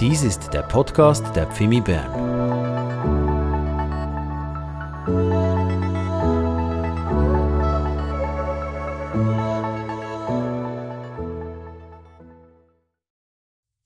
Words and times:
Dies 0.00 0.22
ist 0.22 0.48
der 0.54 0.62
Podcast 0.62 1.36
der 1.36 1.46
Pfimi 1.46 1.78
Bern. 1.82 2.10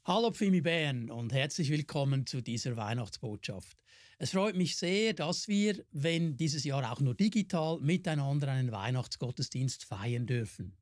Hallo 0.05 0.31
Pfimi 0.31 0.61
Bern 0.61 1.11
und 1.11 1.33
herzlich 1.33 1.71
willkommen 1.71 2.29
zu 2.29 2.43
dieser 2.43 2.77
Weihnachtsbotschaft. 2.77 3.77
Es 4.19 4.31
freut 4.31 4.55
mich 4.55 4.77
sehr, 4.77 5.15
dass 5.15 5.49
wir, 5.49 5.85
wenn 5.91 6.37
dieses 6.37 6.63
Jahr 6.63 6.93
auch 6.93 7.01
nur 7.01 7.17
digital, 7.17 7.81
miteinander 7.81 8.53
einen 8.53 8.71
Weihnachtsgottesdienst 8.71 9.85
feiern 9.85 10.29
dürfen. 10.29 10.77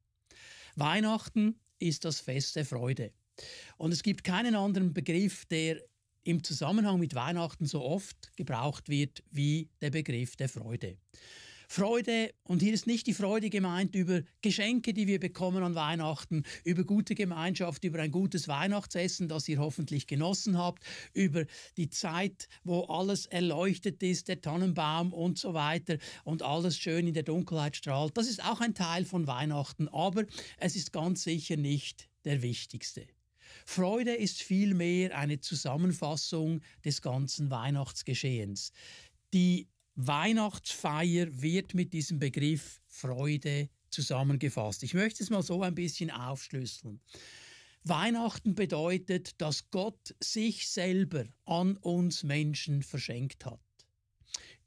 Weihnachten 0.76 1.58
ist 1.78 2.04
das 2.04 2.20
Fest 2.20 2.56
der 2.56 2.66
Freude. 2.66 3.14
Und 3.78 3.92
es 3.92 4.02
gibt 4.02 4.24
keinen 4.24 4.54
anderen 4.54 4.92
Begriff, 4.92 5.44
der 5.46 5.82
im 6.24 6.44
Zusammenhang 6.44 7.00
mit 7.00 7.14
Weihnachten 7.14 7.66
so 7.66 7.82
oft 7.82 8.36
gebraucht 8.36 8.88
wird 8.88 9.22
wie 9.30 9.68
der 9.80 9.90
Begriff 9.90 10.36
der 10.36 10.48
Freude. 10.48 10.96
Freude, 11.72 12.34
und 12.44 12.60
hier 12.60 12.74
ist 12.74 12.86
nicht 12.86 13.06
die 13.06 13.14
Freude 13.14 13.48
gemeint 13.48 13.94
über 13.94 14.20
Geschenke, 14.42 14.92
die 14.92 15.06
wir 15.06 15.18
bekommen 15.18 15.62
an 15.62 15.74
Weihnachten, 15.74 16.42
über 16.64 16.84
gute 16.84 17.14
Gemeinschaft, 17.14 17.82
über 17.84 17.98
ein 18.00 18.10
gutes 18.10 18.46
Weihnachtsessen, 18.46 19.26
das 19.26 19.48
ihr 19.48 19.58
hoffentlich 19.58 20.06
genossen 20.06 20.58
habt, 20.58 20.84
über 21.14 21.46
die 21.78 21.88
Zeit, 21.88 22.50
wo 22.62 22.82
alles 22.82 23.24
erleuchtet 23.24 24.02
ist, 24.02 24.28
der 24.28 24.42
Tannenbaum 24.42 25.14
und 25.14 25.38
so 25.38 25.54
weiter 25.54 25.96
und 26.24 26.42
alles 26.42 26.76
schön 26.76 27.06
in 27.06 27.14
der 27.14 27.22
Dunkelheit 27.22 27.74
strahlt. 27.74 28.18
Das 28.18 28.28
ist 28.28 28.44
auch 28.44 28.60
ein 28.60 28.74
Teil 28.74 29.06
von 29.06 29.26
Weihnachten, 29.26 29.88
aber 29.88 30.26
es 30.58 30.76
ist 30.76 30.92
ganz 30.92 31.22
sicher 31.22 31.56
nicht 31.56 32.06
der 32.26 32.42
wichtigste. 32.42 33.06
Freude 33.66 34.14
ist 34.14 34.42
vielmehr 34.42 35.16
eine 35.16 35.40
Zusammenfassung 35.40 36.60
des 36.84 37.02
ganzen 37.02 37.50
Weihnachtsgeschehens. 37.50 38.72
Die 39.32 39.68
Weihnachtsfeier 39.94 41.26
wird 41.30 41.74
mit 41.74 41.92
diesem 41.92 42.18
Begriff 42.18 42.80
Freude 42.86 43.68
zusammengefasst. 43.90 44.82
Ich 44.82 44.94
möchte 44.94 45.22
es 45.22 45.30
mal 45.30 45.42
so 45.42 45.62
ein 45.62 45.74
bisschen 45.74 46.10
aufschlüsseln. 46.10 47.00
Weihnachten 47.84 48.54
bedeutet, 48.54 49.40
dass 49.40 49.70
Gott 49.70 50.14
sich 50.22 50.68
selber 50.68 51.24
an 51.44 51.76
uns 51.78 52.22
Menschen 52.22 52.82
verschenkt 52.82 53.44
hat. 53.44 53.60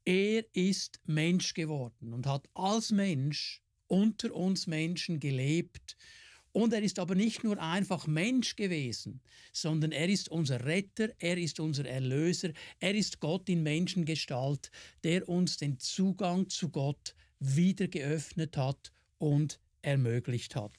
Er 0.04 0.46
ist 0.54 1.00
Mensch 1.06 1.54
geworden 1.54 2.14
und 2.14 2.28
hat 2.28 2.48
als 2.54 2.92
Mensch 2.92 3.64
unter 3.88 4.34
uns 4.34 4.68
Menschen 4.68 5.20
gelebt 5.20 5.98
und 6.56 6.72
er 6.72 6.82
ist 6.82 7.00
aber 7.00 7.16
nicht 7.16 7.44
nur 7.44 7.62
einfach 7.62 8.08
Mensch 8.08 8.56
gewesen, 8.56 9.20
sondern 9.52 9.92
er 9.92 10.08
ist 10.08 10.30
unser 10.30 10.66
Retter, 10.66 11.10
er 11.20 11.38
ist 11.38 11.60
unser 11.60 11.86
Erlöser, 11.86 12.52
er 12.80 12.96
ist 12.96 13.20
Gott 13.20 13.50
in 13.50 13.62
Menschengestalt, 13.62 14.72
der 15.04 15.28
uns 15.28 15.58
den 15.58 15.80
Zugang 15.80 16.48
zu 16.50 16.70
Gott 16.70 17.14
wieder 17.40 17.90
geöffnet 17.90 18.56
hat 18.56 18.94
und 19.18 19.60
ermöglicht 19.82 20.56
hat. 20.56 20.72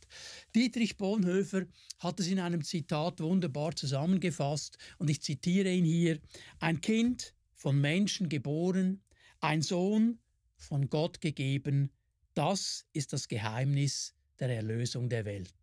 Dietrich 0.55 0.97
Bonhoeffer 0.97 1.67
hat 1.99 2.21
es 2.21 2.29
in 2.29 2.41
einem 2.41 2.65
Zitat 2.65 3.21
wunderbar 3.21 3.77
zusammengefasst 3.77 4.79
und 4.97 5.11
ich 5.11 5.21
zitiere 5.21 5.71
ihn 5.71 5.85
hier. 5.85 6.21
Ein 6.59 6.81
Kind 6.81 7.35
von 7.53 7.79
Menschen 7.79 8.31
geboren, 8.31 9.03
ein 9.41 9.61
Sohn 9.61 10.21
von 10.57 10.89
Gott 10.89 11.21
gegeben, 11.21 11.91
das 12.33 12.87
ist 12.95 13.13
das 13.13 13.29
Geheimnis 13.29 14.16
der 14.41 14.51
Erlösung 14.51 15.09
der 15.09 15.25
Welt. 15.25 15.55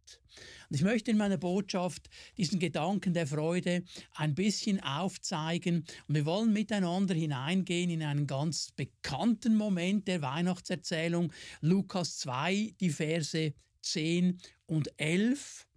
Und 0.69 0.75
ich 0.75 0.81
möchte 0.81 1.11
in 1.11 1.17
meiner 1.17 1.37
Botschaft 1.37 2.09
diesen 2.37 2.59
Gedanken 2.59 3.13
der 3.13 3.27
Freude 3.27 3.83
ein 4.15 4.33
bisschen 4.33 4.81
aufzeigen 4.81 5.85
und 6.07 6.15
wir 6.15 6.25
wollen 6.25 6.51
miteinander 6.51 7.13
hineingehen 7.13 7.89
in 7.89 8.03
einen 8.03 8.27
ganz 8.27 8.71
bekannten 8.71 9.55
Moment 9.55 10.07
der 10.07 10.21
Weihnachtserzählung, 10.21 11.31
Lukas 11.61 12.17
2, 12.17 12.73
die 12.79 12.89
Verse 12.89 13.53
10 13.81 14.39
und 14.65 14.89
11. 14.97 15.67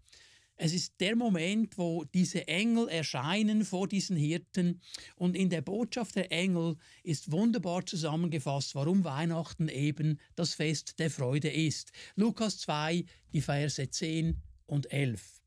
Es 0.59 0.73
ist 0.73 0.95
der 1.01 1.17
Moment, 1.17 1.77
wo 1.77 2.05
diese 2.05 2.49
Engel 2.49 2.89
erscheinen 2.89 3.65
vor 3.65 3.89
diesen 3.89 4.17
Hirten 4.17 4.81
und 5.17 5.37
in 5.37 5.51
der 5.51 5.61
Botschaft 5.61 6.17
der 6.17 6.33
Engel 6.33 6.77
ist 7.03 7.31
wunderbar 7.31 7.85
zusammengefasst, 7.85 8.75
warum 8.75 9.05
Weihnachten 9.05 9.69
eben 9.69 10.19
das 10.35 10.55
Fest 10.55 10.99
der 10.99 11.11
Freude 11.11 11.51
ist. 11.51 11.93
Lukas 12.15 12.59
2, 12.59 13.05
die 13.35 13.43
Verse 13.43 13.91
10 13.91 14.41
und 14.65 14.91
11. 14.91 15.43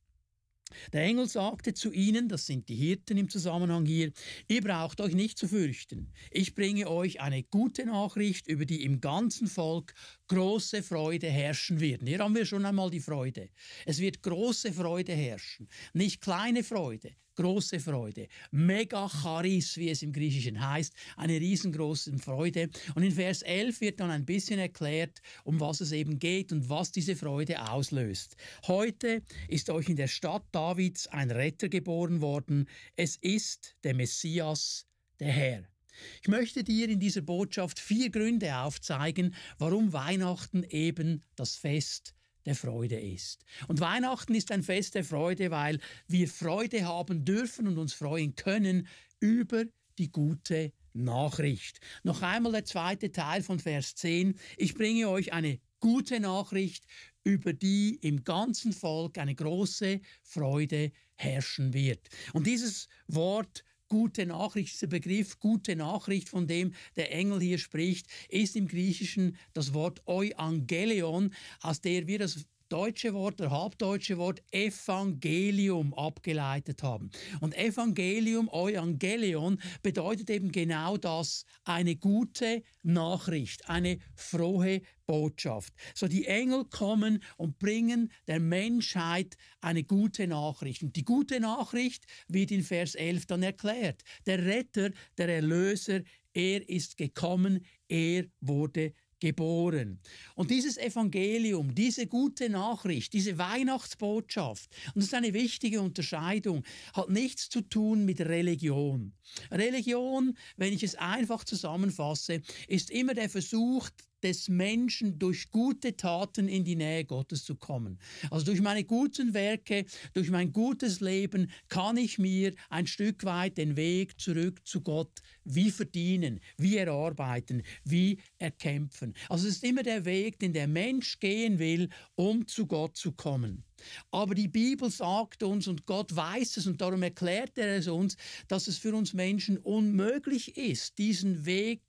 Der 0.94 1.04
Engel 1.04 1.28
sagte 1.28 1.74
zu 1.74 1.92
ihnen, 1.92 2.30
das 2.30 2.46
sind 2.46 2.70
die 2.70 2.76
Hirten 2.76 3.18
im 3.18 3.30
Zusammenhang 3.30 3.88
hier, 3.88 4.12
ihr 4.48 4.62
braucht 4.62 5.02
euch 5.02 5.16
nicht 5.16 5.40
zu 5.40 5.48
fürchten. 5.48 6.12
Ich 6.30 6.54
bringe 6.54 6.88
euch 6.88 7.22
eine 7.22 7.42
gute 7.42 7.86
Nachricht, 7.86 8.48
über 8.48 8.66
die 8.66 8.84
im 8.84 9.02
ganzen 9.02 9.48
Volk 9.48 9.96
große 10.30 10.82
Freude 10.84 11.28
herrschen 11.28 11.80
wird. 11.80 12.04
Hier 12.08 12.20
haben 12.20 12.36
wir 12.36 12.46
schon 12.46 12.66
einmal 12.66 12.90
die 12.90 13.02
Freude. 13.02 13.50
Es 13.86 14.00
wird 14.00 14.24
große 14.24 14.72
Freude 14.72 15.14
herrschen, 15.14 15.68
nicht 15.94 16.22
kleine 16.22 16.64
Freude, 16.64 17.12
große 17.36 17.80
Freude. 17.80 18.28
Mega 18.52 19.10
charis, 19.10 19.76
wie 19.78 19.90
es 19.90 20.04
im 20.04 20.14
Griechischen 20.14 20.66
heißt, 20.66 20.94
eine 21.18 21.40
riesengroße 21.40 22.18
Freude. 22.20 22.70
Und 22.96 23.04
in 23.04 23.12
Vers 23.12 23.42
11 23.42 23.82
wird 23.82 24.00
dann 24.00 24.12
ein 24.12 24.26
bisschen 24.26 24.60
erklärt, 24.60 25.22
um 25.44 25.60
was 25.60 25.82
es 25.82 25.92
eben 25.92 26.20
geht 26.20 26.52
und 26.52 26.70
was 26.70 26.92
diese 26.92 27.16
Freude 27.16 27.70
auslöst. 27.70 28.36
Heute 28.68 29.24
ist 29.48 29.70
euch 29.70 29.90
in 29.90 29.96
der 29.96 30.08
Stadt 30.08 30.44
Davids 30.52 31.08
ein 31.08 31.32
Retter 31.32 31.70
geboren 31.70 32.22
worden. 32.22 32.68
Es 32.96 33.16
ist 33.16 33.76
der 33.84 33.96
Messias, 33.96 34.86
der 35.20 35.32
Herr. 35.32 35.79
Ich 36.22 36.28
möchte 36.28 36.64
dir 36.64 36.90
in 36.90 37.00
dieser 37.00 37.22
Botschaft 37.22 37.80
vier 37.80 38.10
Gründe 38.10 38.58
aufzeigen, 38.58 39.36
warum 39.58 39.94
Weihnachten 39.94 40.64
eben 40.64 41.24
das 41.36 41.56
Fest 41.56 42.14
der 42.46 42.56
Freude 42.56 43.00
ist. 43.00 43.44
Und 43.68 43.80
Weihnachten 43.80 44.34
ist 44.34 44.52
ein 44.52 44.64
Fest 44.64 44.96
der 44.96 45.04
Freude, 45.04 45.52
weil 45.52 45.80
wir 46.08 46.28
Freude 46.28 46.86
haben 46.86 47.26
dürfen 47.26 47.68
und 47.68 47.78
uns 47.78 47.94
freuen 47.94 48.36
können 48.36 48.88
über 49.20 49.66
die 49.98 50.12
gute 50.12 50.72
Nachricht. 50.94 51.80
Noch 52.04 52.22
einmal 52.22 52.54
der 52.54 52.66
zweite 52.66 53.12
Teil 53.12 53.44
von 53.44 53.60
Vers 53.60 53.96
10. 53.96 54.36
Ich 54.58 54.74
bringe 54.74 55.10
euch 55.10 55.34
eine 55.34 55.60
gute 55.80 56.20
Nachricht, 56.20 56.86
über 57.24 57.54
die 57.54 57.96
im 58.02 58.24
ganzen 58.24 58.74
Volk 58.74 59.18
eine 59.18 59.36
große 59.36 60.02
Freude 60.24 60.92
herrschen 61.16 61.74
wird. 61.74 62.10
Und 62.34 62.48
dieses 62.48 62.88
Wort 63.08 63.64
gute 63.90 64.26
Nachricht, 64.26 64.74
dieser 64.74 64.88
Begriff 64.88 65.40
gute 65.40 65.76
Nachricht, 65.76 66.30
von 66.30 66.48
dem 66.48 66.74
der 66.96 67.12
Engel 67.12 67.42
hier 67.42 67.58
spricht, 67.58 68.08
ist 68.30 68.56
im 68.56 68.68
Griechischen 68.68 69.36
das 69.54 69.74
Wort 69.74 70.02
Euangelion, 70.08 71.34
aus 71.62 71.82
der 71.82 72.08
wir 72.08 72.20
das 72.20 72.46
deutsche 72.70 73.14
Wort, 73.14 73.40
der 73.40 73.52
halbdeutsche 73.52 74.18
Wort 74.18 74.42
Evangelium 74.52 75.94
abgeleitet 75.94 76.84
haben. 76.84 77.10
Und 77.42 77.58
Evangelium, 77.58 78.48
Evangelion 78.50 79.60
bedeutet 79.82 80.30
eben 80.30 80.52
genau 80.52 80.98
das, 80.98 81.46
eine 81.64 81.96
gute 81.96 82.64
Nachricht, 82.84 83.68
eine 83.70 83.98
frohe 84.16 84.82
Botschaft. 85.06 85.74
So 85.96 86.08
die 86.08 86.26
Engel 86.26 86.66
kommen 86.66 87.24
und 87.38 87.58
bringen 87.58 88.12
der 88.28 88.40
Menschheit 88.40 89.38
eine 89.60 89.84
gute 89.84 90.28
Nachricht. 90.28 90.84
Und 90.84 90.96
die 90.96 91.04
gute 91.04 91.40
Nachricht 91.40 92.06
wird 92.28 92.52
in 92.52 92.64
Vers 92.64 92.94
11 92.94 93.26
dann 93.26 93.42
erklärt. 93.42 94.04
Der 94.28 94.46
Retter, 94.46 94.92
der 95.18 95.30
Erlöser, 95.30 96.02
er 96.34 96.70
ist 96.70 96.96
gekommen, 96.98 97.66
er 97.88 98.26
wurde 98.40 98.94
geboren. 99.20 100.00
Und 100.36 100.52
dieses 100.52 100.78
Evangelium, 100.78 101.76
diese 101.76 102.08
gute 102.08 102.50
Nachricht, 102.50 103.14
diese 103.14 103.38
Weihnachtsbotschaft, 103.38 104.70
und 104.88 104.98
das 104.98 105.06
ist 105.06 105.14
eine 105.14 105.34
wichtige 105.34 105.82
Unterscheidung, 105.82 106.64
hat 106.94 107.10
nichts 107.10 107.50
zu 107.50 107.62
tun 107.62 108.06
mit 108.06 108.22
Religion. 108.22 109.14
Religion, 109.52 110.38
wenn 110.58 110.74
ich 110.74 110.84
es 110.84 110.96
einfach 110.96 111.44
zusammenfasse, 111.44 112.42
ist 112.68 112.90
immer 112.90 113.14
der 113.14 113.30
Versuch, 113.30 113.90
des 114.24 114.50
Menschen 114.50 115.20
durch 115.20 115.52
gute 115.52 115.96
Taten 115.96 116.48
in 116.48 116.64
die 116.64 116.76
Nähe 116.76 117.06
Gottes 117.06 117.44
zu 117.44 117.56
kommen. 117.56 118.00
Also 118.32 118.46
durch 118.46 118.62
meine 118.62 118.84
guten 118.84 119.34
Werke, 119.34 119.86
durch 120.14 120.30
mein 120.30 120.52
gutes 120.52 121.00
Leben 121.00 121.52
kann 121.68 121.98
ich 121.98 122.20
mir 122.20 122.54
ein 122.70 122.88
Stück 122.88 123.24
weit 123.26 123.58
den 123.58 123.76
Weg 123.76 124.20
zurück 124.20 124.66
zu 124.66 124.82
Gott 124.82 125.22
wie 125.44 125.72
verdienen, 125.72 126.40
wie 126.58 126.78
erarbeiten, 126.78 127.64
wie 127.84 128.20
erkämpfen. 128.38 129.14
Also 129.30 129.48
es 129.48 129.56
ist 129.56 129.64
immer 129.64 129.84
der 129.84 130.06
Weg, 130.06 130.40
den 130.40 130.54
der 130.54 130.68
Mensch 130.68 131.20
gehen 131.20 131.60
will, 131.60 131.90
um 132.16 132.48
zu 132.48 132.68
Gott 132.68 132.98
zu 132.98 133.12
kommen. 133.12 133.64
Aber 134.12 134.36
die 134.36 134.48
Bibel 134.48 134.90
sagt 134.90 135.44
uns 135.44 135.68
und 135.68 135.86
Gott 135.86 136.16
weiß 136.16 136.58
es 136.58 136.68
und 136.68 136.82
darum 136.82 137.02
erklärt 137.04 137.58
er 137.58 137.78
es 137.78 137.88
uns, 137.88 138.18
dass 138.48 138.68
es 138.68 138.78
für 138.78 138.94
uns 138.94 139.14
Menschen 139.14 139.58
unmöglich 139.58 140.58
ist, 140.58 140.98
diesen 140.98 141.46
Weg 141.46 141.82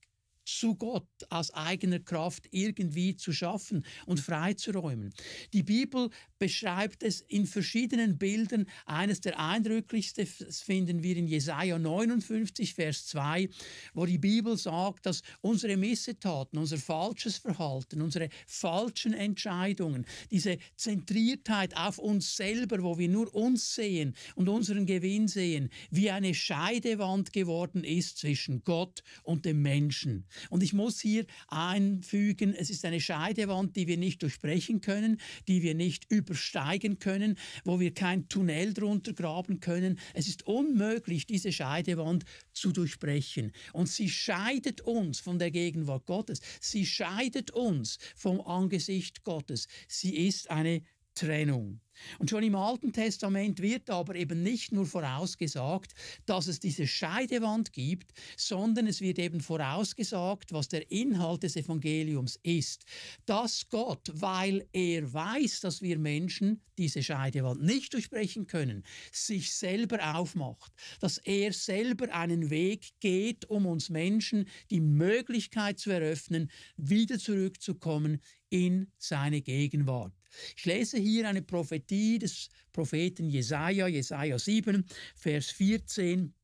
zu 0.58 0.74
Gott 0.74 1.08
aus 1.28 1.52
eigener 1.52 2.00
Kraft 2.00 2.48
irgendwie 2.50 3.16
zu 3.16 3.32
schaffen 3.32 3.84
und 4.06 4.20
freizuräumen. 4.20 5.12
Die 5.52 5.62
Bibel 5.62 6.10
beschreibt 6.38 7.02
es 7.02 7.20
in 7.20 7.46
verschiedenen 7.46 8.18
Bildern. 8.18 8.66
Eines 8.86 9.20
der 9.20 9.38
eindrücklichsten 9.38 10.26
finden 10.26 11.02
wir 11.02 11.16
in 11.16 11.26
Jesaja 11.26 11.78
59, 11.78 12.74
Vers 12.74 13.06
2, 13.06 13.48
wo 13.94 14.06
die 14.06 14.18
Bibel 14.18 14.56
sagt, 14.56 15.06
dass 15.06 15.22
unsere 15.40 15.76
Missetaten, 15.76 16.58
unser 16.58 16.78
falsches 16.78 17.36
Verhalten, 17.36 18.00
unsere 18.00 18.28
falschen 18.46 19.12
Entscheidungen, 19.12 20.06
diese 20.30 20.58
Zentriertheit 20.76 21.76
auf 21.76 21.98
uns 21.98 22.36
selber, 22.36 22.82
wo 22.82 22.98
wir 22.98 23.08
nur 23.08 23.32
uns 23.34 23.74
sehen 23.74 24.14
und 24.34 24.48
unseren 24.48 24.86
Gewinn 24.86 25.28
sehen, 25.28 25.70
wie 25.90 26.10
eine 26.10 26.34
Scheidewand 26.34 27.32
geworden 27.32 27.84
ist 27.84 28.18
zwischen 28.18 28.64
Gott 28.64 29.02
und 29.22 29.44
dem 29.44 29.62
Menschen. 29.62 30.24
Und 30.48 30.62
ich 30.62 30.72
muss 30.72 31.00
hier 31.00 31.26
einfügen, 31.48 32.54
es 32.54 32.70
ist 32.70 32.84
eine 32.84 33.00
Scheidewand, 33.00 33.76
die 33.76 33.86
wir 33.86 33.96
nicht 33.96 34.22
durchbrechen 34.22 34.80
können, 34.80 35.20
die 35.48 35.62
wir 35.62 35.74
nicht 35.74 36.10
übersteigen 36.10 36.98
können, 36.98 37.36
wo 37.64 37.80
wir 37.80 37.92
kein 37.92 38.28
Tunnel 38.28 38.72
drunter 38.72 39.12
graben 39.12 39.60
können. 39.60 39.98
Es 40.14 40.28
ist 40.28 40.46
unmöglich, 40.46 41.26
diese 41.26 41.52
Scheidewand 41.52 42.24
zu 42.52 42.72
durchbrechen. 42.72 43.52
Und 43.72 43.88
sie 43.88 44.08
scheidet 44.08 44.80
uns 44.82 45.20
von 45.20 45.38
der 45.38 45.50
Gegenwart 45.50 46.06
Gottes. 46.06 46.40
Sie 46.60 46.86
scheidet 46.86 47.50
uns 47.50 47.98
vom 48.16 48.40
Angesicht 48.40 49.24
Gottes. 49.24 49.68
Sie 49.88 50.16
ist 50.16 50.50
eine 50.50 50.82
Trennung. 51.14 51.80
Und 52.18 52.30
schon 52.30 52.42
im 52.42 52.54
Alten 52.54 52.92
Testament 52.92 53.60
wird 53.60 53.90
aber 53.90 54.14
eben 54.14 54.42
nicht 54.42 54.72
nur 54.72 54.86
vorausgesagt, 54.86 55.92
dass 56.26 56.46
es 56.46 56.60
diese 56.60 56.86
Scheidewand 56.86 57.72
gibt, 57.72 58.12
sondern 58.36 58.86
es 58.86 59.00
wird 59.00 59.18
eben 59.18 59.40
vorausgesagt, 59.40 60.52
was 60.52 60.68
der 60.68 60.90
Inhalt 60.90 61.42
des 61.42 61.56
Evangeliums 61.56 62.38
ist. 62.42 62.84
Dass 63.26 63.68
Gott, 63.68 64.10
weil 64.14 64.66
er 64.72 65.12
weiß, 65.12 65.60
dass 65.60 65.82
wir 65.82 65.98
Menschen 65.98 66.62
diese 66.78 67.02
Scheidewand 67.02 67.62
nicht 67.62 67.92
durchbrechen 67.92 68.46
können, 68.46 68.84
sich 69.12 69.52
selber 69.52 70.16
aufmacht, 70.16 70.72
dass 71.00 71.18
er 71.18 71.52
selber 71.52 72.12
einen 72.14 72.48
Weg 72.50 72.92
geht, 73.00 73.44
um 73.50 73.66
uns 73.66 73.90
Menschen 73.90 74.46
die 74.70 74.80
Möglichkeit 74.80 75.78
zu 75.78 75.90
eröffnen, 75.90 76.50
wieder 76.76 77.18
zurückzukommen 77.18 78.20
in 78.48 78.90
seine 78.98 79.42
Gegenwart. 79.42 80.19
Ich 80.56 80.64
lese 80.64 80.98
hier 80.98 81.28
eine 81.28 81.42
Prophetie 81.42 82.18
des 82.18 82.48
Propheten 82.72 83.28
Jesaja, 83.28 83.86
Jesaja 83.86 84.38
7, 84.38 84.84
Vers 85.16 85.50
14. 85.50 86.34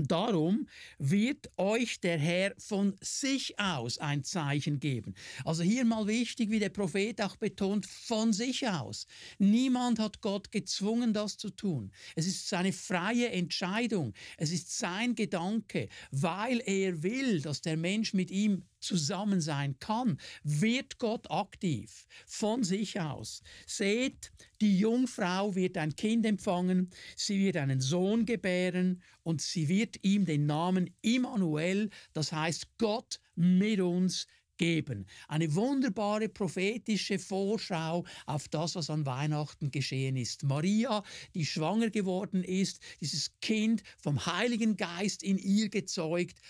Darum 0.00 0.68
wird 0.98 1.50
euch 1.56 1.98
der 1.98 2.18
Herr 2.18 2.54
von 2.56 2.94
sich 3.00 3.58
aus 3.58 3.98
ein 3.98 4.22
Zeichen 4.22 4.78
geben. 4.78 5.14
Also 5.44 5.64
hier 5.64 5.84
mal 5.84 6.06
wichtig, 6.06 6.50
wie 6.50 6.60
der 6.60 6.68
Prophet 6.68 7.20
auch 7.20 7.34
betont, 7.34 7.84
von 7.84 8.32
sich 8.32 8.68
aus. 8.68 9.08
Niemand 9.38 9.98
hat 9.98 10.20
Gott 10.20 10.52
gezwungen, 10.52 11.12
das 11.12 11.36
zu 11.36 11.50
tun. 11.50 11.90
Es 12.14 12.28
ist 12.28 12.48
seine 12.48 12.72
freie 12.72 13.30
Entscheidung. 13.30 14.14
Es 14.36 14.52
ist 14.52 14.78
sein 14.78 15.16
Gedanke, 15.16 15.88
weil 16.12 16.62
er 16.64 17.02
will, 17.02 17.40
dass 17.40 17.60
der 17.60 17.76
Mensch 17.76 18.14
mit 18.14 18.30
ihm 18.30 18.62
zusammen 18.80 19.40
sein 19.40 19.78
kann, 19.78 20.18
wird 20.42 20.98
Gott 20.98 21.30
aktiv 21.30 22.06
von 22.26 22.64
sich 22.64 23.00
aus. 23.00 23.42
Seht, 23.66 24.30
die 24.60 24.78
Jungfrau 24.78 25.54
wird 25.54 25.76
ein 25.76 25.96
Kind 25.96 26.26
empfangen, 26.26 26.90
sie 27.16 27.38
wird 27.38 27.56
einen 27.56 27.80
Sohn 27.80 28.26
gebären 28.26 29.02
und 29.22 29.40
sie 29.40 29.68
wird 29.68 30.02
ihm 30.02 30.24
den 30.24 30.46
Namen 30.46 30.90
Immanuel, 31.02 31.90
das 32.12 32.32
heißt 32.32 32.78
Gott 32.78 33.20
mit 33.34 33.80
uns 33.80 34.26
geben. 34.58 35.06
Eine 35.28 35.54
wunderbare 35.54 36.28
prophetische 36.28 37.18
Vorschau 37.18 38.04
auf 38.26 38.48
das, 38.48 38.74
was 38.74 38.90
an 38.90 39.06
Weihnachten 39.06 39.70
geschehen 39.70 40.16
ist. 40.16 40.42
Maria, 40.42 41.02
die 41.34 41.46
schwanger 41.46 41.88
geworden 41.88 42.44
ist, 42.44 42.80
dieses 43.00 43.38
Kind 43.40 43.82
vom 43.96 44.26
Heiligen 44.26 44.76
Geist 44.76 45.22
in 45.22 45.38
ihr 45.38 45.70
gezeugt, 45.70 46.40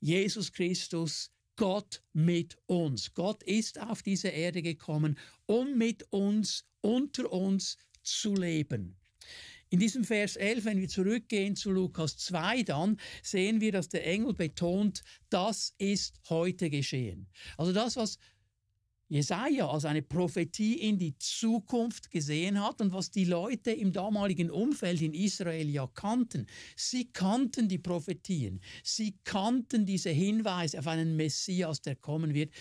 Jesus 0.00 0.52
Christus, 0.52 1.30
Gott 1.56 2.02
mit 2.12 2.56
uns. 2.66 3.14
Gott 3.14 3.42
ist 3.42 3.80
auf 3.80 4.02
diese 4.02 4.28
Erde 4.28 4.62
gekommen, 4.62 5.18
um 5.46 5.78
mit 5.78 6.06
uns, 6.10 6.64
unter 6.80 7.30
uns 7.32 7.78
zu 8.02 8.34
leben. 8.34 8.96
In 9.70 9.80
diesem 9.80 10.04
Vers 10.04 10.36
11, 10.36 10.64
wenn 10.66 10.80
wir 10.80 10.88
zurückgehen 10.88 11.56
zu 11.56 11.72
Lukas 11.72 12.16
2, 12.18 12.62
dann 12.62 12.96
sehen 13.22 13.60
wir, 13.60 13.72
dass 13.72 13.88
der 13.88 14.06
Engel 14.06 14.34
betont, 14.34 15.02
das 15.30 15.74
ist 15.78 16.20
heute 16.28 16.70
geschehen. 16.70 17.26
Also 17.56 17.72
das, 17.72 17.96
was 17.96 18.18
Jesaja 19.14 19.68
als 19.68 19.84
eine 19.84 20.02
Prophetie 20.02 20.74
in 20.74 20.98
die 20.98 21.16
Zukunft 21.18 22.10
gesehen 22.10 22.60
hat 22.60 22.80
und 22.80 22.92
was 22.92 23.12
die 23.12 23.24
Leute 23.24 23.70
im 23.70 23.92
damaligen 23.92 24.50
Umfeld 24.50 25.00
in 25.02 25.14
Israel 25.14 25.70
ja 25.70 25.86
kannten. 25.86 26.48
Sie 26.74 27.12
kannten 27.12 27.68
die 27.68 27.78
Prophetien, 27.78 28.60
sie 28.82 29.16
kannten 29.22 29.86
diese 29.86 30.10
Hinweise 30.10 30.80
auf 30.80 30.88
einen 30.88 31.14
Messias, 31.14 31.80
der 31.80 31.94
kommen 31.94 32.34
wird. 32.34 32.52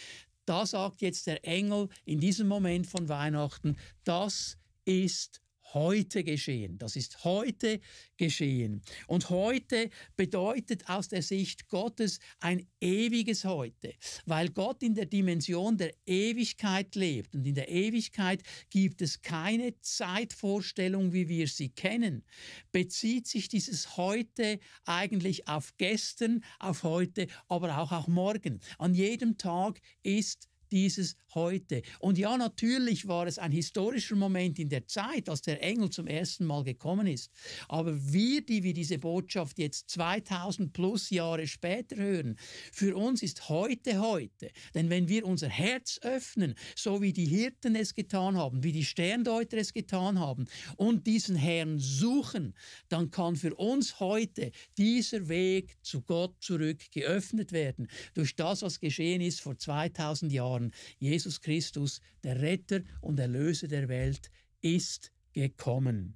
Da 0.45 0.67
sagt 0.67 1.01
jetzt 1.01 1.25
der 1.25 1.43
Engel 1.43 1.89
in 2.05 2.19
diesem 2.19 2.47
Moment 2.47 2.85
von 2.85 3.09
Weihnachten, 3.09 3.75
das 4.03 4.59
ist 4.85 5.42
heute 5.73 6.23
geschehen. 6.23 6.77
Das 6.77 6.95
ist 6.95 7.23
heute 7.23 7.79
geschehen. 8.17 8.81
Und 9.07 9.29
heute 9.29 9.89
bedeutet 10.15 10.89
aus 10.89 11.07
der 11.07 11.21
Sicht 11.21 11.67
Gottes 11.67 12.19
ein 12.39 12.67
ewiges 12.79 13.45
Heute, 13.45 13.93
weil 14.25 14.49
Gott 14.49 14.83
in 14.83 14.95
der 14.95 15.05
Dimension 15.05 15.77
der 15.77 15.93
Ewigkeit 16.05 16.95
lebt. 16.95 17.35
Und 17.35 17.45
in 17.45 17.55
der 17.55 17.69
Ewigkeit 17.69 18.43
gibt 18.69 19.01
es 19.01 19.21
keine 19.21 19.79
Zeitvorstellung, 19.79 21.13
wie 21.13 21.27
wir 21.27 21.47
sie 21.47 21.69
kennen. 21.69 22.23
Bezieht 22.71 23.27
sich 23.27 23.47
dieses 23.47 23.97
Heute 23.97 24.59
eigentlich 24.85 25.47
auf 25.47 25.75
gestern, 25.77 26.43
auf 26.59 26.83
heute, 26.83 27.27
aber 27.47 27.77
auch 27.77 27.91
auf 27.91 28.07
morgen. 28.07 28.59
An 28.77 28.93
jedem 28.93 29.37
Tag 29.37 29.79
ist 30.03 30.49
dieses 30.73 31.15
heute. 31.35 31.83
Und 31.99 32.17
ja, 32.17 32.35
natürlich 32.35 33.07
war 33.07 33.27
es 33.27 33.37
ein 33.37 33.51
historischer 33.51 34.15
Moment 34.15 34.59
in 34.59 34.69
der 34.69 34.87
Zeit, 34.87 35.29
als 35.29 35.41
der 35.41 35.61
Engel 35.61 35.89
zum 35.89 36.07
ersten 36.07 36.45
Mal 36.45 36.63
gekommen 36.63 37.07
ist. 37.07 37.31
Aber 37.69 37.95
wir, 38.11 38.43
die 38.43 38.63
wir 38.63 38.73
diese 38.73 38.97
Botschaft 38.97 39.59
jetzt 39.59 39.89
2000 39.91 40.73
plus 40.73 41.11
Jahre 41.11 41.47
später 41.47 41.95
hören, 41.95 42.37
für 42.71 42.95
uns 42.95 43.21
ist 43.21 43.49
heute 43.49 43.99
heute. 43.99 44.51
Denn 44.73 44.89
wenn 44.89 45.07
wir 45.07 45.25
unser 45.25 45.49
Herz 45.49 45.99
öffnen, 46.01 46.55
so 46.75 47.01
wie 47.01 47.13
die 47.13 47.25
Hirten 47.25 47.75
es 47.75 47.93
getan 47.93 48.35
haben, 48.35 48.63
wie 48.63 48.71
die 48.71 48.85
Sterndeuter 48.85 49.57
es 49.57 49.73
getan 49.73 50.19
haben 50.19 50.45
und 50.77 51.05
diesen 51.05 51.35
Herrn 51.35 51.79
suchen, 51.79 52.55
dann 52.89 53.11
kann 53.11 53.35
für 53.35 53.53
uns 53.55 53.99
heute 53.99 54.51
dieser 54.77 55.27
Weg 55.27 55.77
zu 55.83 56.01
Gott 56.01 56.35
zurück 56.39 56.79
geöffnet 56.91 57.51
werden 57.51 57.87
durch 58.15 58.35
das, 58.35 58.63
was 58.63 58.79
geschehen 58.79 59.21
ist 59.21 59.41
vor 59.41 59.57
2000 59.57 60.31
Jahren 60.31 60.62
waren, 60.63 60.71
Jesus 60.99 61.41
Christus, 61.41 62.01
der 62.23 62.41
Retter 62.41 62.81
und 63.01 63.19
Erlöser 63.19 63.67
der 63.67 63.87
Welt, 63.89 64.31
ist 64.61 65.11
gekommen. 65.33 66.15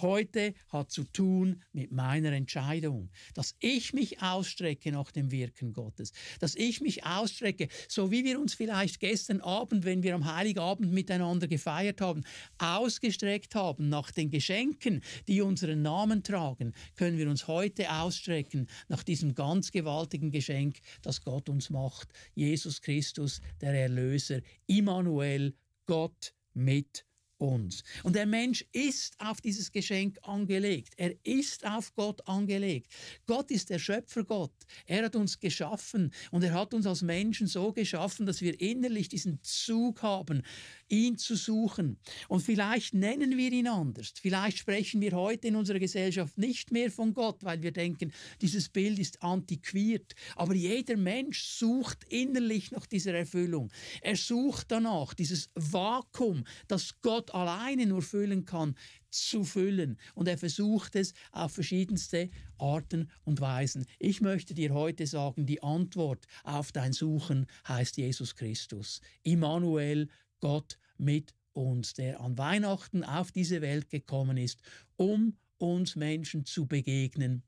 Heute 0.00 0.54
hat 0.68 0.90
zu 0.90 1.04
tun 1.04 1.62
mit 1.72 1.92
meiner 1.92 2.32
Entscheidung, 2.32 3.10
dass 3.34 3.54
ich 3.60 3.92
mich 3.92 4.22
ausstrecke 4.22 4.92
nach 4.92 5.10
dem 5.10 5.30
Wirken 5.30 5.72
Gottes, 5.72 6.12
dass 6.38 6.54
ich 6.54 6.80
mich 6.80 7.04
ausstrecke, 7.04 7.68
so 7.88 8.10
wie 8.10 8.24
wir 8.24 8.40
uns 8.40 8.54
vielleicht 8.54 9.00
gestern 9.00 9.40
Abend, 9.40 9.84
wenn 9.84 10.02
wir 10.02 10.14
am 10.14 10.32
Heiligabend 10.32 10.92
miteinander 10.92 11.48
gefeiert 11.48 12.00
haben, 12.00 12.24
ausgestreckt 12.58 13.54
haben 13.54 13.88
nach 13.88 14.10
den 14.10 14.30
Geschenken, 14.30 15.02
die 15.28 15.40
unseren 15.40 15.82
Namen 15.82 16.22
tragen, 16.22 16.72
können 16.96 17.18
wir 17.18 17.28
uns 17.28 17.46
heute 17.48 17.92
ausstrecken 17.92 18.68
nach 18.88 19.02
diesem 19.02 19.34
ganz 19.34 19.70
gewaltigen 19.70 20.30
Geschenk, 20.30 20.78
das 21.02 21.22
Gott 21.22 21.48
uns 21.48 21.70
macht, 21.70 22.08
Jesus 22.34 22.80
Christus, 22.80 23.40
der 23.60 23.74
Erlöser, 23.74 24.40
Immanuel, 24.66 25.54
Gott 25.86 26.34
mit 26.54 27.04
uns. 27.40 27.82
Und 28.02 28.16
der 28.16 28.26
Mensch 28.26 28.64
ist 28.72 29.14
auf 29.18 29.40
dieses 29.40 29.72
Geschenk 29.72 30.18
angelegt. 30.22 30.94
Er 30.96 31.14
ist 31.24 31.66
auf 31.66 31.94
Gott 31.94 32.26
angelegt. 32.28 32.92
Gott 33.26 33.50
ist 33.50 33.70
der 33.70 33.78
Schöpfergott. 33.78 34.52
Er 34.86 35.04
hat 35.04 35.16
uns 35.16 35.40
geschaffen 35.40 36.12
und 36.30 36.44
er 36.44 36.52
hat 36.52 36.74
uns 36.74 36.86
als 36.86 37.02
Menschen 37.02 37.46
so 37.46 37.72
geschaffen, 37.72 38.26
dass 38.26 38.40
wir 38.40 38.60
innerlich 38.60 39.08
diesen 39.08 39.40
Zug 39.42 40.02
haben, 40.02 40.42
ihn 40.88 41.16
zu 41.16 41.36
suchen. 41.36 41.98
Und 42.28 42.40
vielleicht 42.40 42.94
nennen 42.94 43.36
wir 43.36 43.52
ihn 43.52 43.68
anders. 43.68 44.12
Vielleicht 44.20 44.58
sprechen 44.58 45.00
wir 45.00 45.12
heute 45.12 45.48
in 45.48 45.56
unserer 45.56 45.78
Gesellschaft 45.78 46.36
nicht 46.36 46.72
mehr 46.72 46.90
von 46.90 47.14
Gott, 47.14 47.42
weil 47.44 47.62
wir 47.62 47.72
denken, 47.72 48.12
dieses 48.40 48.68
Bild 48.68 48.98
ist 48.98 49.22
antiquiert. 49.22 50.14
Aber 50.36 50.54
jeder 50.54 50.96
Mensch 50.96 51.44
sucht 51.44 52.04
innerlich 52.08 52.70
nach 52.70 52.86
dieser 52.86 53.14
Erfüllung. 53.14 53.72
Er 54.02 54.16
sucht 54.16 54.70
danach, 54.70 55.14
dieses 55.14 55.50
Vakuum, 55.54 56.44
das 56.68 57.00
Gott 57.00 57.29
Alleine 57.30 57.86
nur 57.86 58.02
füllen 58.02 58.44
kann, 58.44 58.74
zu 59.10 59.44
füllen. 59.44 59.98
Und 60.14 60.28
er 60.28 60.38
versucht 60.38 60.96
es 60.96 61.14
auf 61.32 61.52
verschiedenste 61.52 62.30
Arten 62.58 63.10
und 63.24 63.40
Weisen. 63.40 63.86
Ich 63.98 64.20
möchte 64.20 64.54
dir 64.54 64.72
heute 64.74 65.06
sagen, 65.06 65.46
die 65.46 65.62
Antwort 65.62 66.26
auf 66.44 66.72
dein 66.72 66.92
Suchen 66.92 67.46
heißt 67.66 67.96
Jesus 67.96 68.34
Christus. 68.36 69.00
Immanuel, 69.22 70.08
Gott 70.40 70.78
mit 70.96 71.34
uns, 71.52 71.94
der 71.94 72.20
an 72.20 72.38
Weihnachten 72.38 73.04
auf 73.04 73.32
diese 73.32 73.60
Welt 73.60 73.90
gekommen 73.90 74.36
ist, 74.36 74.60
um 74.96 75.36
uns 75.58 75.96
Menschen 75.96 76.44
zu 76.44 76.66
begegnen, 76.66 77.42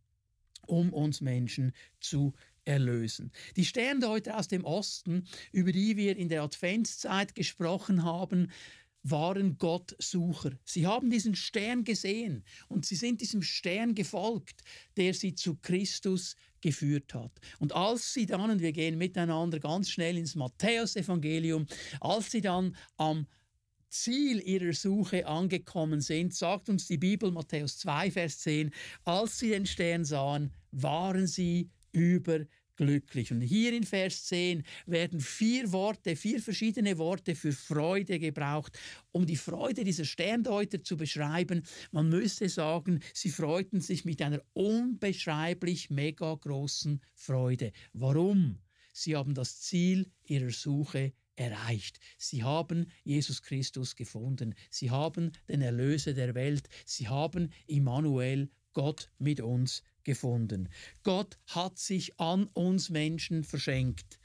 um 0.66 0.92
uns 0.92 1.20
Menschen 1.20 1.72
zu 2.00 2.34
erlösen. 2.64 3.32
Die 3.56 3.64
Sterndeuter 3.64 4.38
aus 4.38 4.48
dem 4.48 4.64
Osten, 4.64 5.26
über 5.50 5.72
die 5.72 5.96
wir 5.96 6.16
in 6.16 6.28
der 6.28 6.42
Adventszeit 6.42 7.34
gesprochen 7.34 8.04
haben, 8.04 8.50
waren 9.02 9.58
Gottsucher. 9.58 10.52
Sie 10.64 10.86
haben 10.86 11.10
diesen 11.10 11.34
Stern 11.34 11.84
gesehen 11.84 12.44
und 12.68 12.86
sie 12.86 12.94
sind 12.94 13.20
diesem 13.20 13.42
Stern 13.42 13.94
gefolgt, 13.94 14.62
der 14.96 15.14
sie 15.14 15.34
zu 15.34 15.56
Christus 15.56 16.36
geführt 16.60 17.12
hat. 17.14 17.32
Und 17.58 17.74
als 17.74 18.14
sie 18.14 18.26
dann, 18.26 18.50
und 18.50 18.60
wir 18.60 18.72
gehen 18.72 18.98
miteinander 18.98 19.58
ganz 19.58 19.90
schnell 19.90 20.16
ins 20.16 20.34
Matthäusevangelium, 20.34 21.66
als 22.00 22.30
sie 22.30 22.40
dann 22.40 22.76
am 22.96 23.26
Ziel 23.88 24.40
ihrer 24.40 24.72
Suche 24.72 25.26
angekommen 25.26 26.00
sind, 26.00 26.34
sagt 26.34 26.68
uns 26.70 26.86
die 26.86 26.96
Bibel, 26.96 27.30
Matthäus 27.30 27.78
2, 27.78 28.10
Vers 28.12 28.38
10, 28.38 28.70
als 29.04 29.38
sie 29.38 29.50
den 29.50 29.66
Stern 29.66 30.04
sahen, 30.04 30.52
waren 30.70 31.26
sie 31.26 31.70
überglücklich. 32.82 33.30
Und 33.32 33.40
hier 33.40 33.72
in 33.72 33.84
Vers 33.84 34.24
10 34.26 34.62
werden 34.86 35.20
vier 35.20 35.72
Worte, 35.72 36.16
vier 36.16 36.40
verschiedene 36.40 36.98
Worte 36.98 37.34
für 37.34 37.52
Freude 37.52 38.18
gebraucht, 38.18 38.78
um 39.12 39.26
die 39.26 39.36
Freude 39.36 39.84
dieser 39.84 40.04
Sterndeuter 40.04 40.82
zu 40.82 40.96
beschreiben. 40.96 41.62
Man 41.90 42.08
müsste 42.08 42.48
sagen, 42.48 43.00
sie 43.14 43.30
freuten 43.30 43.80
sich 43.80 44.04
mit 44.04 44.20
einer 44.22 44.42
unbeschreiblich 44.52 45.90
mega 45.90 46.34
großen 46.34 47.00
Freude. 47.14 47.72
Warum? 47.92 48.58
Sie 48.92 49.16
haben 49.16 49.34
das 49.34 49.60
Ziel 49.60 50.10
ihrer 50.24 50.50
Suche 50.50 51.12
erreicht. 51.34 51.98
Sie 52.18 52.42
haben 52.42 52.86
Jesus 53.04 53.42
Christus 53.42 53.96
gefunden. 53.96 54.54
Sie 54.68 54.90
haben 54.90 55.32
den 55.48 55.62
Erlöser 55.62 56.12
der 56.12 56.34
Welt. 56.34 56.68
Sie 56.84 57.08
haben 57.08 57.50
Immanuel, 57.66 58.50
Gott 58.74 59.10
mit 59.18 59.40
uns, 59.40 59.82
gefunden. 60.04 60.68
Gott 61.02 61.38
hat 61.48 61.78
sich 61.78 62.18
an 62.20 62.48
uns 62.54 62.90
Menschen 62.90 63.44
verschenkt. 63.44 64.18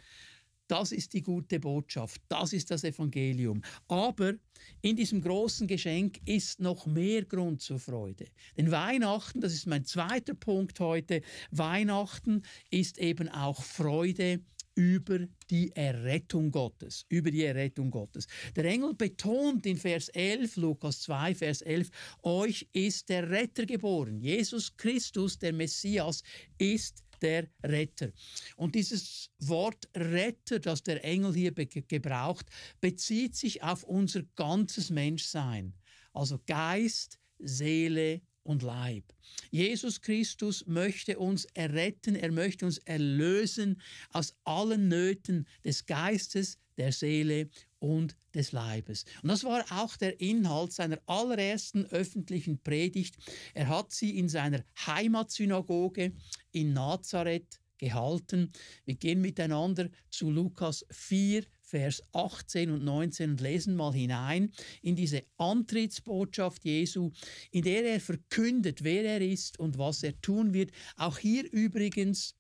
Das 0.67 0.91
ist 0.91 1.13
die 1.13 1.21
gute 1.21 1.59
Botschaft, 1.61 2.21
das 2.27 2.51
ist 2.51 2.71
das 2.71 2.83
Evangelium. 2.83 3.61
Aber 3.87 4.33
in 4.81 4.97
diesem 4.97 5.21
großen 5.21 5.65
Geschenk 5.65 6.19
ist 6.25 6.59
noch 6.59 6.85
mehr 6.85 7.23
Grund 7.23 7.61
zur 7.61 7.79
Freude. 7.79 8.25
Denn 8.57 8.69
Weihnachten, 8.69 9.39
das 9.39 9.53
ist 9.53 9.65
mein 9.65 9.85
zweiter 9.85 10.33
Punkt 10.33 10.79
heute, 10.81 11.21
Weihnachten 11.51 12.43
ist 12.69 12.97
eben 12.97 13.29
auch 13.29 13.63
Freude 13.63 14.41
über 14.77 15.27
die 15.49 15.75
Errettung 15.75 16.51
Gottes, 16.51 17.03
über 17.09 17.31
die 17.31 17.43
Errettung 17.43 17.89
Gottes. 17.89 18.27
Der 18.55 18.65
Engel 18.65 18.93
betont 18.93 19.65
in 19.65 19.75
Vers 19.75 20.09
11, 20.09 20.55
Lukas 20.57 21.01
2, 21.01 21.33
Vers 21.33 21.63
11, 21.63 21.89
euch 22.21 22.67
ist 22.73 23.09
der 23.09 23.27
Retter 23.27 23.65
geboren. 23.65 24.19
Jesus 24.19 24.77
Christus, 24.77 25.39
der 25.39 25.51
Messias, 25.51 26.21
ist 26.59 27.03
der 27.23 27.47
Retter. 27.63 28.11
Und 28.55 28.75
dieses 28.75 29.31
Wort 29.39 29.89
Retter, 29.95 30.59
das 30.59 30.83
der 30.83 31.03
Engel 31.03 31.33
hier 31.33 31.53
gebraucht, 31.53 32.45
bezieht 32.79 33.35
sich 33.35 33.63
auf 33.63 33.83
unser 33.83 34.21
ganzes 34.35 34.91
Menschsein. 34.91 35.73
Also 36.13 36.39
Geist, 36.45 37.19
Seele 37.39 38.21
und 38.47 38.63
Leib. 38.63 39.03
Jesus 39.51 40.01
Christus 40.01 40.65
möchte 40.67 41.19
uns 41.19 41.45
erretten, 41.53 42.15
er 42.15 42.31
möchte 42.31 42.65
uns 42.65 42.77
erlösen 42.79 43.81
aus 44.11 44.35
allen 44.45 44.87
Nöten 44.87 45.45
des 45.63 45.85
Geistes, 45.85 46.57
der 46.77 46.91
Seele 46.91 47.49
und 47.79 48.15
des 48.33 48.53
Leibes. 48.53 49.03
Und 49.21 49.29
das 49.29 49.43
war 49.43 49.65
auch 49.71 49.97
der 49.97 50.21
Inhalt 50.21 50.71
seiner 50.71 50.99
allerersten 51.07 51.85
öffentlichen 51.87 52.61
Predigt. 52.63 53.17
Er 53.53 53.67
hat 53.67 53.91
sie 53.91 54.17
in 54.17 54.29
seiner 54.29 54.63
Heimatsynagoge 54.85 56.13
in 56.51 56.73
Nazareth 56.73 57.59
gehalten. 57.77 58.51
Wir 58.85 58.95
gehen 58.95 59.21
miteinander 59.21 59.89
zu 60.09 60.31
Lukas 60.31 60.85
4, 60.91 61.43
Vers 61.67 62.01
18 62.13 62.71
und 62.71 62.85
19 62.85 63.31
und 63.31 63.41
lesen 63.41 63.75
mal 63.75 63.93
hinein 63.93 64.53
in 64.81 64.95
diese 64.95 65.23
Antrittsbotschaft 65.37 66.63
Jesu, 66.63 67.11
in 67.51 67.63
der 67.63 67.83
er 67.83 67.99
verkündet, 67.99 68.85
wer 68.85 69.03
er 69.03 69.21
ist 69.21 69.59
und 69.59 69.77
was 69.77 70.01
er 70.01 70.19
tun 70.21 70.53
wird. 70.53 70.71
Auch 70.95 71.17
hier 71.17 71.43
übrigens 71.51 72.35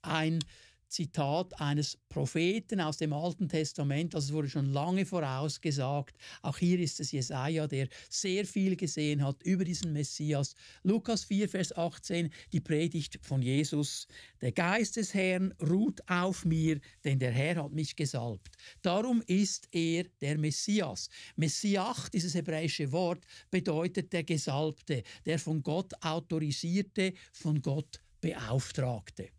ein 0.00 0.38
Zitat 0.90 1.58
eines 1.60 1.96
Propheten 2.08 2.80
aus 2.80 2.96
dem 2.96 3.12
Alten 3.12 3.48
Testament, 3.48 4.12
das 4.12 4.32
wurde 4.32 4.48
schon 4.48 4.72
lange 4.72 5.06
vorausgesagt. 5.06 6.16
Auch 6.42 6.58
hier 6.58 6.80
ist 6.80 6.98
es 6.98 7.12
Jesaja, 7.12 7.68
der 7.68 7.88
sehr 8.08 8.44
viel 8.44 8.74
gesehen 8.74 9.24
hat 9.24 9.42
über 9.44 9.64
diesen 9.64 9.92
Messias. 9.92 10.54
Lukas 10.82 11.24
4, 11.24 11.48
Vers 11.48 11.76
18, 11.76 12.30
die 12.52 12.60
Predigt 12.60 13.20
von 13.22 13.40
Jesus. 13.40 14.08
Der 14.40 14.50
Geist 14.50 14.96
des 14.96 15.14
Herrn 15.14 15.54
ruht 15.62 16.00
auf 16.08 16.44
mir, 16.44 16.80
denn 17.04 17.20
der 17.20 17.30
Herr 17.30 17.62
hat 17.62 17.72
mich 17.72 17.94
gesalbt. 17.94 18.56
Darum 18.82 19.22
ist 19.28 19.68
er 19.70 20.04
der 20.20 20.38
Messias. 20.38 21.08
Messiach, 21.36 22.08
dieses 22.08 22.34
hebräische 22.34 22.90
Wort, 22.90 23.24
bedeutet 23.50 24.12
der 24.12 24.24
Gesalbte, 24.24 25.04
der 25.24 25.38
von 25.38 25.62
Gott 25.62 25.92
autorisierte, 26.00 27.14
von 27.32 27.62
Gott 27.62 28.00
beauftragte. 28.20 29.30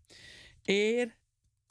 Er 0.66 1.12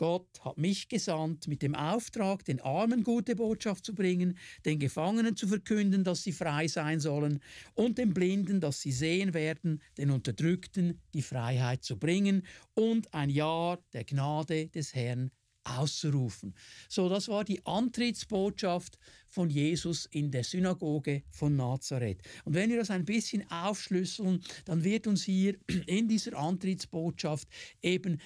Gott 0.01 0.41
hat 0.41 0.57
mich 0.57 0.89
gesandt 0.89 1.47
mit 1.47 1.61
dem 1.61 1.75
Auftrag, 1.75 2.43
den 2.47 2.59
Armen 2.63 3.05
gute 3.05 3.37
Botschaft 3.37 3.85
zu 3.85 3.95
bringen, 3.95 4.39
den 4.65 4.79
Gefangenen 4.79 5.37
zu 5.37 5.47
verkünden, 5.47 6.05
dass 6.05 6.23
sie 6.23 6.33
frei 6.33 6.69
sein 6.69 7.01
sollen 7.01 7.41
und 7.75 7.99
den 7.99 8.15
Blinden, 8.15 8.61
dass 8.61 8.81
sie 8.81 8.93
sehen 8.93 9.35
werden, 9.35 9.83
den 9.99 10.11
Unterdrückten 10.11 11.03
die 11.13 11.21
Freiheit 11.21 11.85
zu 11.85 11.99
bringen 11.99 12.47
und 12.73 13.13
ein 13.13 13.29
Jahr 13.29 13.79
der 13.93 14.05
Gnade 14.05 14.69
des 14.69 14.95
Herrn 14.95 15.33
auszurufen. 15.65 16.55
So, 16.89 17.11
das 17.11 17.29
war 17.29 17.45
die 17.45 17.65
Antrittsbotschaft 17.67 18.99
von 19.29 19.51
Jesus 19.51 20.07
in 20.07 20.31
der 20.31 20.45
Synagoge 20.45 21.25
von 21.31 21.57
Nazareth. 21.57 22.23
Und 22.45 22.55
wenn 22.55 22.71
wir 22.71 22.79
das 22.79 22.91
ein 22.91 23.05
bisschen 23.05 23.49
aufschlüsseln, 23.51 24.43
dann 24.65 24.83
wird 24.83 25.07
uns 25.07 25.25
hier 25.25 25.57
in 25.87 26.09
dieser 26.09 26.37
Antrittsbotschaft 26.37 27.47
eben 27.83 28.19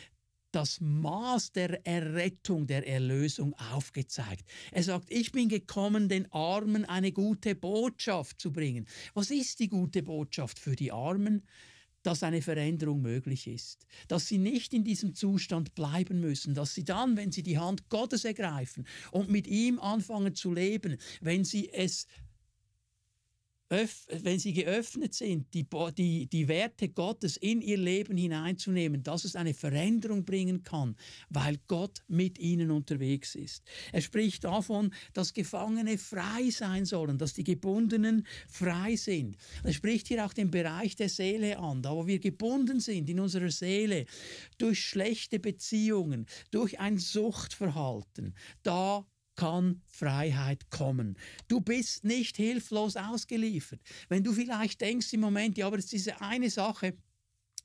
das 0.54 0.80
Maß 0.80 1.52
der 1.52 1.84
Errettung, 1.86 2.66
der 2.66 2.86
Erlösung 2.86 3.54
aufgezeigt. 3.54 4.44
Er 4.70 4.82
sagt, 4.82 5.10
ich 5.10 5.32
bin 5.32 5.48
gekommen, 5.48 6.08
den 6.08 6.30
Armen 6.32 6.84
eine 6.84 7.12
gute 7.12 7.54
Botschaft 7.54 8.40
zu 8.40 8.52
bringen. 8.52 8.86
Was 9.14 9.30
ist 9.30 9.58
die 9.58 9.68
gute 9.68 10.02
Botschaft 10.02 10.58
für 10.58 10.76
die 10.76 10.92
Armen? 10.92 11.42
dass 12.04 12.22
eine 12.22 12.42
Veränderung 12.42 13.00
möglich 13.00 13.46
ist, 13.46 13.86
dass 14.08 14.28
sie 14.28 14.36
nicht 14.36 14.74
in 14.74 14.84
diesem 14.84 15.14
Zustand 15.14 15.74
bleiben 15.74 16.20
müssen, 16.20 16.54
dass 16.54 16.74
sie 16.74 16.84
dann, 16.84 17.16
wenn 17.16 17.32
sie 17.32 17.42
die 17.42 17.56
Hand 17.56 17.88
Gottes 17.88 18.26
ergreifen 18.26 18.86
und 19.10 19.30
mit 19.30 19.46
ihm 19.46 19.78
anfangen 19.78 20.34
zu 20.34 20.52
leben, 20.52 20.98
wenn 21.22 21.44
sie 21.44 21.70
es 21.72 22.06
wenn 24.22 24.38
sie 24.38 24.52
geöffnet 24.52 25.14
sind, 25.14 25.52
die, 25.54 25.66
die, 25.96 26.26
die 26.26 26.48
Werte 26.48 26.88
Gottes 26.88 27.36
in 27.36 27.60
ihr 27.60 27.78
Leben 27.78 28.16
hineinzunehmen, 28.16 29.02
dass 29.02 29.24
es 29.24 29.36
eine 29.36 29.54
Veränderung 29.54 30.24
bringen 30.24 30.62
kann, 30.62 30.96
weil 31.30 31.58
Gott 31.66 32.02
mit 32.08 32.38
ihnen 32.38 32.70
unterwegs 32.70 33.34
ist. 33.34 33.62
Er 33.92 34.00
spricht 34.00 34.44
davon, 34.44 34.92
dass 35.12 35.32
Gefangene 35.32 35.98
frei 35.98 36.50
sein 36.50 36.84
sollen, 36.84 37.18
dass 37.18 37.34
die 37.34 37.44
Gebundenen 37.44 38.26
frei 38.48 38.96
sind. 38.96 39.36
Er 39.62 39.72
spricht 39.72 40.08
hier 40.08 40.24
auch 40.24 40.32
den 40.32 40.50
Bereich 40.50 40.96
der 40.96 41.08
Seele 41.08 41.58
an, 41.58 41.82
da 41.82 41.94
wo 41.94 42.06
wir 42.06 42.18
gebunden 42.18 42.80
sind 42.80 43.08
in 43.08 43.20
unserer 43.20 43.50
Seele 43.50 44.06
durch 44.58 44.80
schlechte 44.80 45.38
Beziehungen, 45.38 46.26
durch 46.50 46.80
ein 46.80 46.98
Suchtverhalten. 46.98 48.34
Da 48.62 49.06
kann 49.36 49.82
Freiheit 49.86 50.70
kommen. 50.70 51.16
Du 51.48 51.60
bist 51.60 52.04
nicht 52.04 52.36
hilflos 52.36 52.96
ausgeliefert. 52.96 53.80
Wenn 54.08 54.24
du 54.24 54.32
vielleicht 54.32 54.80
denkst 54.80 55.12
im 55.12 55.20
Moment, 55.20 55.58
ja, 55.58 55.66
aber 55.66 55.78
es 55.78 55.84
ist 55.84 55.92
diese 55.92 56.20
eine 56.20 56.50
Sache, 56.50 56.96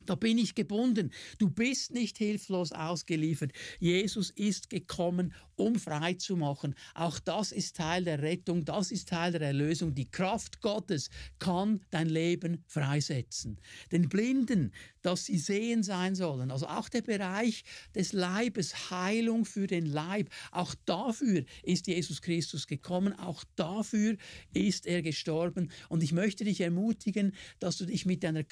Da 0.05 0.15
bin 0.15 0.37
ich 0.37 0.55
gebunden. 0.55 1.11
Du 1.37 1.49
bist 1.49 1.91
nicht 1.91 2.17
hilflos 2.17 2.71
ausgeliefert. 2.71 3.51
Jesus 3.79 4.31
ist 4.31 4.69
gekommen, 4.69 5.33
um 5.59 5.75
frei 5.75 6.13
zu 6.13 6.35
machen. 6.35 6.73
Auch 6.95 7.19
das 7.19 7.51
ist 7.51 7.75
Teil 7.75 8.05
der 8.05 8.21
Rettung, 8.21 8.65
das 8.65 8.91
ist 8.91 9.09
Teil 9.09 9.33
der 9.33 9.41
Erlösung. 9.41 9.93
Die 9.93 10.09
Kraft 10.09 10.61
Gottes 10.61 11.09
kann 11.37 11.81
dein 11.91 12.09
Leben 12.09 12.63
freisetzen. 12.65 13.59
Den 13.91 14.09
Blinden, 14.09 14.71
dass 15.01 15.25
sie 15.25 15.37
sehen 15.37 15.83
sein 15.83 16.15
sollen, 16.15 16.51
also 16.51 16.67
auch 16.67 16.89
der 16.89 17.01
Bereich 17.01 17.63
des 17.93 18.13
Leibes, 18.13 18.89
Heilung 18.91 19.45
für 19.45 19.67
den 19.67 19.85
Leib, 19.85 20.29
auch 20.51 20.75
dafür 20.85 21.43
ist 21.63 21.87
Jesus 21.87 22.21
Christus 22.21 22.67
gekommen, 22.67 23.13
auch 23.13 23.43
dafür 23.55 24.17
ist 24.53 24.85
er 24.85 25.01
gestorben. 25.01 25.71
Und 25.89 26.03
ich 26.03 26.13
möchte 26.13 26.43
dich 26.43 26.61
ermutigen, 26.61 27.33
dass 27.59 27.77
du 27.77 27.85
dich 27.85 28.05
mit 28.05 28.23
deiner 28.23 28.43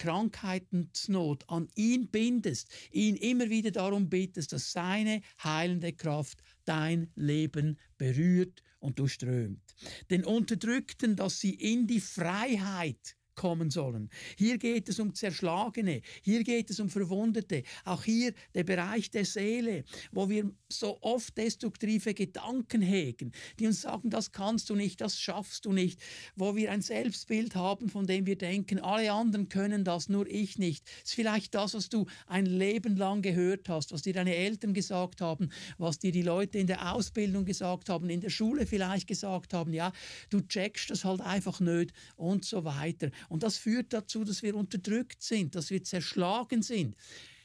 Krankheitsnot 1.37 1.49
an 1.49 1.67
ihn 1.75 2.07
bindest, 2.07 2.69
ihn 2.91 3.15
immer 3.15 3.49
wieder 3.49 3.71
darum 3.71 4.09
bittest, 4.09 4.53
dass 4.53 4.71
seine 4.71 5.21
heilende 5.43 5.93
Kraft 5.93 6.41
dein 6.65 7.11
Leben 7.15 7.77
berührt 7.97 8.63
und 8.79 8.99
durchströmt. 8.99 9.75
Den 10.09 10.25
Unterdrückten, 10.25 11.15
dass 11.15 11.39
sie 11.39 11.53
in 11.53 11.87
die 11.87 12.01
Freiheit 12.01 13.16
kommen 13.37 13.69
sollen. 13.69 14.09
Hier 14.37 14.57
geht 14.57 14.89
es 14.89 14.99
um 14.99 15.13
Zerschlagene, 15.13 16.01
hier 16.21 16.43
geht 16.43 16.69
es 16.69 16.81
um 16.81 16.89
Verwundete, 16.89 17.63
auch 17.85 18.03
hier 18.03 18.33
der 18.53 18.65
Bereich 18.65 19.09
der 19.11 19.23
Seele, 19.23 19.85
wo 20.11 20.27
wir 20.27 20.51
so 20.67 20.97
oft 21.01 21.37
destruktive 21.37 22.13
Gedanken 22.13 22.81
hegen, 22.81 23.31
die 23.59 23.67
uns 23.67 23.81
sagen, 23.81 24.09
das 24.09 24.33
kannst 24.33 24.69
du 24.69 24.75
nicht, 24.75 24.99
das 24.99 25.17
schaffst 25.17 25.65
du 25.65 25.71
nicht, 25.71 26.01
wo 26.35 26.55
wir 26.55 26.71
ein 26.71 26.81
Selbstbild 26.81 27.55
haben, 27.55 27.89
von 27.89 28.05
dem 28.07 28.25
wir 28.25 28.37
denken, 28.37 28.79
alle 28.79 29.11
anderen 29.11 29.47
können 29.47 29.85
das, 29.85 30.09
nur 30.09 30.27
ich 30.27 30.57
nicht. 30.57 30.85
Das 30.85 31.11
ist 31.11 31.13
vielleicht 31.13 31.55
das, 31.55 31.75
was 31.75 31.89
du 31.89 32.07
ein 32.25 32.45
Leben 32.45 32.97
lang 32.97 33.21
gehört 33.21 33.69
hast, 33.69 33.93
was 33.93 34.01
dir 34.01 34.13
deine 34.13 34.35
Eltern 34.35 34.73
gesagt 34.73 35.21
haben, 35.21 35.49
was 35.77 35.99
dir 35.99 36.11
die 36.11 36.23
Leute 36.23 36.57
in 36.57 36.67
der 36.67 36.93
Ausbildung 36.93 37.45
gesagt 37.45 37.89
haben, 37.89 38.09
in 38.09 38.21
der 38.21 38.31
Schule 38.31 38.65
vielleicht 38.65 39.07
gesagt 39.07 39.53
haben, 39.53 39.73
ja, 39.73 39.91
du 40.31 40.41
checkst 40.41 40.89
das 40.89 41.05
halt 41.05 41.21
einfach 41.21 41.59
nicht 41.59 41.93
und 42.15 42.43
so 42.43 42.65
weiter. 42.65 43.11
Und 43.27 43.43
das 43.43 43.57
führt 43.57 43.93
dazu, 43.93 44.23
dass 44.23 44.43
wir 44.43 44.55
unterdrückt 44.55 45.21
sind, 45.21 45.55
dass 45.55 45.69
wir 45.69 45.83
zerschlagen 45.83 46.61
sind. 46.61 46.95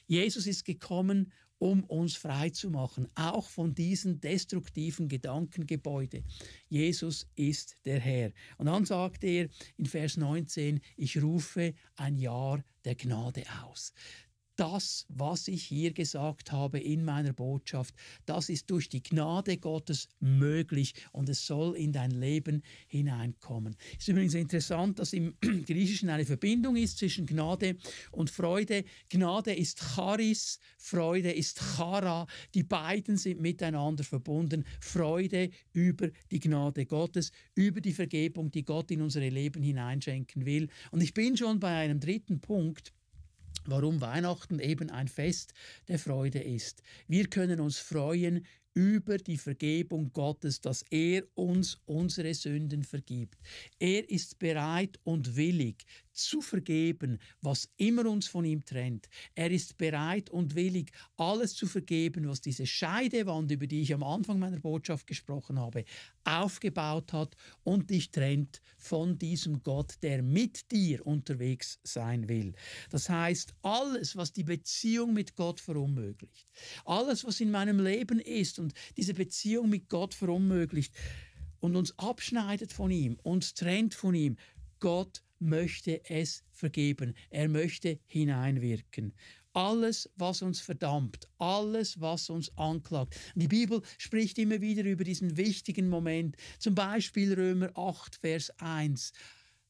Jesus 0.06 0.46
ist 0.46 0.64
gekommen, 0.64 1.32
um 1.58 1.84
uns 1.84 2.16
frei 2.16 2.50
zu 2.50 2.70
machen, 2.70 3.06
auch 3.14 3.48
von 3.48 3.72
diesen 3.72 4.20
destruktiven 4.20 5.08
Gedankengebäude. 5.08 6.24
Jesus 6.68 7.28
ist 7.36 7.76
der 7.84 8.00
Herr. 8.00 8.32
Und 8.58 8.66
dann 8.66 8.84
sagt 8.84 9.22
er 9.22 9.48
in 9.76 9.86
Vers 9.86 10.16
19, 10.16 10.80
ich 10.96 11.22
rufe 11.22 11.74
ein 11.94 12.16
Jahr 12.16 12.64
der 12.84 12.96
Gnade 12.96 13.44
aus 13.64 13.92
das, 14.56 15.06
was 15.09 15.49
ich 15.49 15.64
hier 15.64 15.92
gesagt 15.92 16.52
habe 16.52 16.78
in 16.78 17.04
meiner 17.04 17.32
Botschaft, 17.32 17.94
das 18.26 18.49
ist 18.49 18.71
durch 18.71 18.88
die 18.88 19.02
Gnade 19.02 19.56
Gottes 19.56 20.09
möglich 20.21 20.94
und 21.12 21.28
es 21.28 21.47
soll 21.47 21.76
in 21.76 21.92
dein 21.92 22.11
Leben 22.11 22.62
hineinkommen. 22.87 23.76
Es 23.92 24.02
ist 24.04 24.09
übrigens 24.09 24.35
interessant, 24.35 24.99
dass 24.99 25.12
im 25.12 25.35
Griechischen 25.40 26.11
eine 26.11 26.25
Verbindung 26.25 26.76
ist 26.76 26.99
zwischen 26.99 27.26
Gnade 27.26 27.76
und 28.11 28.30
Freude. 28.30 28.85
Gnade 29.09 29.54
ist 29.54 29.78
Charis, 29.78 30.59
Freude 30.76 31.32
ist 31.32 31.59
Chara. 31.59 32.26
Die 32.54 32.62
beiden 32.62 33.16
sind 33.16 33.40
miteinander 33.40 34.04
verbunden. 34.04 34.64
Freude 34.80 35.50
über 35.73 36.11
die 36.30 36.40
Gnade 36.40 36.87
Gottes, 36.87 37.32
über 37.54 37.80
die 37.80 37.92
Vergebung, 37.92 38.50
die 38.50 38.64
Gott 38.64 38.90
in 38.90 39.02
unsere 39.02 39.28
Leben 39.28 39.62
hineinschenken 39.62 40.44
will. 40.47 40.68
Und 40.90 41.02
ich 41.02 41.14
bin 41.14 41.37
schon 41.37 41.59
bei 41.59 41.75
einem 41.76 42.00
dritten 42.00 42.40
Punkt 42.40 42.92
warum 43.66 44.00
Weihnachten 44.00 44.59
eben 44.59 44.90
ein 44.90 45.09
Fest 45.09 45.54
der 45.88 45.99
Freude 45.99 46.40
ist. 46.40 46.82
Wir 47.09 47.26
können 47.28 47.61
uns 47.61 47.78
freuen 47.78 48.47
über 48.75 49.18
die 49.18 49.37
Vergebung 49.37 50.12
Gottes, 50.12 50.61
dass 50.61 50.82
er 50.90 51.25
uns 51.35 51.78
unsere 51.85 52.32
Sünden 52.35 52.85
vergibt. 52.85 53.38
Er 53.78 54.09
ist 54.09 54.38
bereit 54.38 54.99
und 55.04 55.37
willig 55.37 55.85
zu 56.12 56.40
vergeben, 56.40 57.19
was 57.40 57.69
immer 57.76 58.07
uns 58.07 58.26
von 58.26 58.45
ihm 58.45 58.64
trennt. 58.64 59.09
Er 59.35 59.50
ist 59.50 59.76
bereit 59.78 60.31
und 60.31 60.54
willig, 60.54 60.92
alles 61.16 61.54
zu 61.54 61.66
vergeben, 61.66 62.28
was 62.28 62.40
diese 62.40 62.66
Scheidewand, 62.66 63.50
über 63.50 63.66
die 63.66 63.83
ich 63.83 63.95
am 63.95 64.02
Anfang 64.02 64.38
meiner 64.38 64.61
Botschaft 64.61 65.07
gesprochen 65.07 65.59
habe, 65.59 65.85
aufgebaut 66.25 67.12
hat 67.12 67.37
und 67.64 67.90
dich 67.90 68.11
trennt 68.11 68.61
von 68.78 69.19
diesem 69.19 69.62
Gott, 69.62 69.95
der 70.02 70.23
mit 70.23 70.71
dir 70.71 71.07
unterwegs 71.07 71.81
sein 71.83 72.28
will. 72.28 72.54
Das 72.90 73.09
heißt, 73.09 73.54
alles, 73.62 74.16
was 74.16 74.33
die 74.33 74.45
Beziehung 74.45 75.12
mit 75.12 75.35
Gott 75.37 75.61
verunmöglicht, 75.61 76.52
alles, 76.85 77.25
was 77.25 77.40
in 77.40 77.50
meinem 77.50 77.81
Leben 77.81 78.21
ist 78.21 78.59
und 78.59 78.73
diese 78.97 79.14
Beziehung 79.14 79.69
mit 79.69 79.88
Gott 79.88 80.14
verunmöglicht 80.14 80.95
und 81.61 81.76
uns 81.76 81.97
abschneidet 81.99 82.73
von 82.73 82.90
ihm, 82.90 83.19
uns 83.23 83.54
trennt 83.54 83.95
von 83.95 84.14
ihm, 84.14 84.37
Gott 84.81 85.23
möchte 85.42 86.08
es 86.08 86.44
vergeben. 86.52 87.14
Er 87.30 87.49
möchte 87.49 87.99
hineinwirken. 88.06 89.12
Alles, 89.54 90.09
was 90.16 90.40
uns 90.40 90.61
verdammt, 90.61 91.28
alles, 91.38 92.00
was 92.00 92.31
uns 92.31 92.57
anklagt. 92.57 93.18
Die 93.35 93.48
Bibel 93.48 93.83
spricht 93.98 94.38
immer 94.38 94.61
wieder 94.62 94.85
über 94.85 95.05
diesen 95.05 95.37
wichtigen 95.37 95.88
Moment, 95.90 96.37
zum 96.59 96.74
Beispiel 96.74 97.35
Römer 97.35 97.70
8, 97.76 98.16
Vers 98.16 98.50
1. 98.59 99.12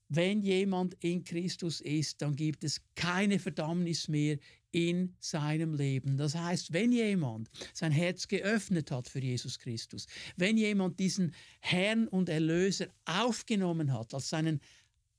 Wenn 0.09 0.43
jemand 0.43 0.95
in 1.01 1.25
Christus 1.25 1.81
ist, 1.81 2.23
dann 2.23 2.37
gibt 2.37 2.65
es 2.65 2.81
keine 2.95 3.39
Verdammnis 3.39 4.09
mehr 4.09 4.39
in 4.71 5.15
seinem 5.21 5.75
Leben. 5.75 6.17
Das 6.17 6.35
heißt, 6.35 6.73
wenn 6.73 6.93
jemand 6.93 7.51
sein 7.75 7.93
Herz 7.93 8.27
geöffnet 8.27 8.91
hat 8.91 9.09
für 9.09 9.21
Jesus 9.21 9.59
Christus, 9.59 10.07
wenn 10.37 10.57
jemand 10.57 10.99
diesen 10.99 11.35
Herrn 11.61 12.09
und 12.09 12.29
Erlöser 12.29 12.89
aufgenommen 13.05 13.93
hat 13.93 14.15
als 14.15 14.31
seinen 14.31 14.61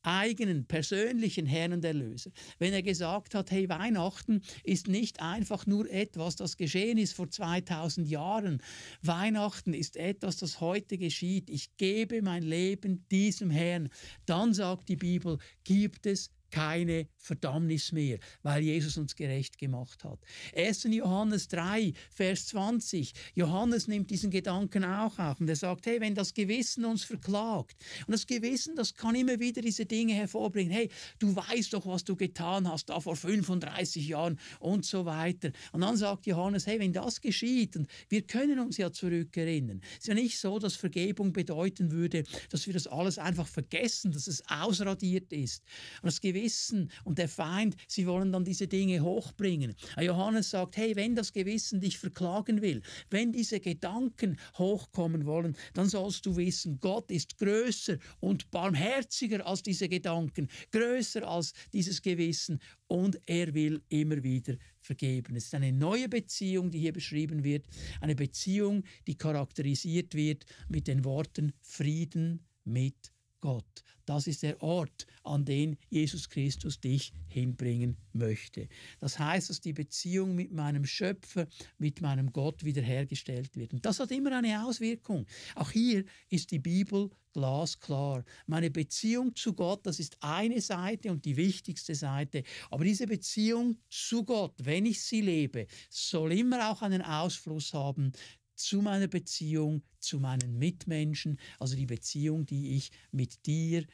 eigenen 0.04 0.66
persönlichen 0.66 1.46
Herrn 1.46 1.74
und 1.74 1.84
Erlöser. 1.84 2.32
Wenn 2.60 2.74
er 2.74 2.84
gesagt 2.84 3.36
hat, 3.36 3.52
hey, 3.52 3.68
Weihnachten 3.70 4.42
ist 4.64 4.88
nicht 4.88 5.22
einfach 5.22 5.66
nur 5.66 5.90
etwas, 5.90 6.36
das 6.36 6.58
geschehen 6.58 6.98
ist 6.98 7.14
vor 7.14 7.30
2000 7.30 8.08
Jahren. 8.08 8.62
Weihnachten 9.02 9.74
ist 9.74 9.98
etwas, 9.98 10.38
das 10.38 10.60
heute 10.60 10.98
geschieht. 10.98 11.50
Ich 11.50 11.76
gebe 11.78 12.22
mein 12.22 12.44
Leben 12.44 13.06
diesem 13.10 13.50
Herrn. 13.50 13.90
Dann 14.26 14.54
sagt 14.54 14.90
die 14.90 14.98
Bibel, 14.98 15.40
gibt 15.64 16.06
es 16.06 16.32
keine 16.54 17.08
Verdammnis 17.18 17.92
mehr, 17.92 18.20
weil 18.44 18.62
Jesus 18.62 18.96
uns 18.98 19.16
gerecht 19.16 19.58
gemacht 19.58 20.04
hat. 20.04 20.20
1. 20.56 20.84
Johannes 20.84 21.48
3, 21.48 21.94
Vers 22.12 22.46
20. 22.48 23.12
Johannes 23.34 23.88
nimmt 23.88 24.12
diesen 24.12 24.30
Gedanken 24.30 24.86
auch 24.86 25.18
auf 25.18 25.40
und 25.40 25.50
er 25.50 25.56
sagt, 25.56 25.88
hey, 25.88 26.00
wenn 26.00 26.14
das 26.14 26.36
Gewissen 26.36 26.86
uns 26.86 27.04
verklagt, 27.04 27.76
und 28.06 28.12
das 28.12 28.28
Gewissen, 28.28 28.76
das 28.76 28.94
kann 28.94 29.16
immer 29.16 29.40
wieder 29.40 29.64
diese 29.64 29.88
Dinge 29.88 30.14
hervorbringen, 30.14 30.72
hey, 30.72 30.90
du 31.18 31.36
weißt 31.36 31.74
doch, 31.74 31.88
was 31.88 32.04
du 32.04 32.16
getan 32.16 32.70
hast, 32.70 32.90
da 32.90 33.00
vor 33.00 33.16
35 33.16 34.08
Jahren 34.08 34.40
und 34.60 34.86
so 34.86 35.06
weiter. 35.06 35.52
Und 35.72 35.82
dann 35.82 35.98
sagt 35.98 36.28
Johannes, 36.28 36.68
hey, 36.68 36.80
wenn 36.80 36.94
das 36.94 37.20
geschieht, 37.20 37.76
und 37.78 37.88
wir 38.10 38.22
können 38.22 38.60
uns 38.60 38.78
ja 38.78 38.92
zurückerinnern, 38.92 39.82
es 39.94 40.02
ist 40.02 40.08
ja 40.08 40.14
nicht 40.14 40.38
so, 40.38 40.60
dass 40.60 40.76
Vergebung 40.76 41.34
bedeuten 41.34 41.90
würde, 41.90 42.26
dass 42.52 42.68
wir 42.68 42.74
das 42.76 42.86
alles 42.86 43.18
einfach 43.18 43.48
vergessen, 43.48 44.12
dass 44.12 44.28
es 44.28 44.48
ausradiert 44.48 45.34
ist. 45.34 45.64
Und 46.04 46.08
das 46.08 46.22
Gewissen 46.22 46.43
Gewissen 46.44 46.92
und 47.06 47.18
der 47.18 47.30
Feind, 47.30 47.76
sie 47.88 48.06
wollen 48.06 48.32
dann 48.34 48.44
diese 48.44 48.68
Dinge 48.68 49.02
hochbringen. 49.02 49.76
Johannes 50.00 50.50
sagt, 50.50 50.76
hey, 50.76 50.96
wenn 50.96 51.16
das 51.16 51.32
Gewissen 51.32 51.80
dich 51.80 51.98
verklagen 51.98 52.62
will, 52.62 52.82
wenn 53.10 53.32
diese 53.32 53.62
Gedanken 53.62 54.38
hochkommen 54.58 55.26
wollen, 55.26 55.56
dann 55.74 55.88
sollst 55.88 56.26
du 56.26 56.36
wissen, 56.36 56.80
Gott 56.82 57.10
ist 57.12 57.38
größer 57.38 57.98
und 58.20 58.52
barmherziger 58.52 59.46
als 59.46 59.64
diese 59.64 59.88
Gedanken, 59.88 60.50
größer 60.72 61.26
als 61.26 61.54
dieses 61.72 62.02
Gewissen 62.02 62.60
und 62.88 63.18
er 63.26 63.54
will 63.54 63.82
immer 63.88 64.22
wieder 64.22 64.58
vergeben. 64.82 65.38
Es 65.38 65.46
ist 65.46 65.56
eine 65.56 65.72
neue 65.72 66.10
Beziehung, 66.10 66.72
die 66.72 66.80
hier 66.80 66.94
beschrieben 66.94 67.46
wird, 67.46 67.66
eine 68.02 68.16
Beziehung, 68.16 68.84
die 69.08 69.16
charakterisiert 69.16 70.14
wird 70.14 70.46
mit 70.68 70.88
den 70.88 71.06
Worten 71.06 71.54
Frieden 71.62 72.46
mit 72.66 73.13
Gott. 73.44 73.84
Das 74.06 74.26
ist 74.26 74.42
der 74.42 74.64
Ort, 74.64 75.06
an 75.26 75.44
den 75.44 75.76
Jesus 75.90 76.30
Christus 76.30 76.80
dich 76.80 77.12
hinbringen 77.28 77.98
möchte. 78.14 78.70
Das 79.02 79.20
heißt, 79.20 79.50
dass 79.50 79.60
die 79.60 79.74
Beziehung 79.74 80.34
mit 80.34 80.54
meinem 80.54 80.86
Schöpfer, 80.86 81.48
mit 81.78 82.00
meinem 82.00 82.32
Gott 82.32 82.64
wiederhergestellt 82.64 83.58
wird. 83.58 83.74
Und 83.74 83.86
das 83.86 84.00
hat 84.00 84.12
immer 84.12 84.38
eine 84.38 84.66
Auswirkung. 84.66 85.26
Auch 85.56 85.72
hier 85.72 86.06
ist 86.30 86.52
die 86.52 86.60
Bibel 86.60 87.10
glasklar. 87.34 88.24
Meine 88.48 88.72
Beziehung 88.72 89.36
zu 89.36 89.52
Gott, 89.54 89.86
das 89.86 90.00
ist 90.00 90.16
eine 90.22 90.62
Seite 90.62 91.12
und 91.12 91.26
die 91.26 91.36
wichtigste 91.36 91.96
Seite. 91.96 92.44
Aber 92.72 92.86
diese 92.86 93.08
Beziehung 93.08 93.78
zu 93.90 94.24
Gott, 94.24 94.54
wenn 94.64 94.86
ich 94.86 95.02
sie 95.02 95.20
lebe, 95.20 95.68
soll 95.90 96.32
immer 96.32 96.72
auch 96.72 96.82
einen 96.82 97.02
Ausfluss 97.02 97.74
haben 97.74 98.14
zu 98.64 98.82
meiner 98.82 99.08
Beziehung 99.08 99.84
zu 100.00 100.20
meinen 100.20 100.58
Mitmenschen, 100.58 101.40
also 101.60 101.76
die 101.76 101.86
Beziehung, 101.86 102.46
die 102.46 102.76
ich 102.76 102.92
mit 103.12 103.46
dir 103.46 103.86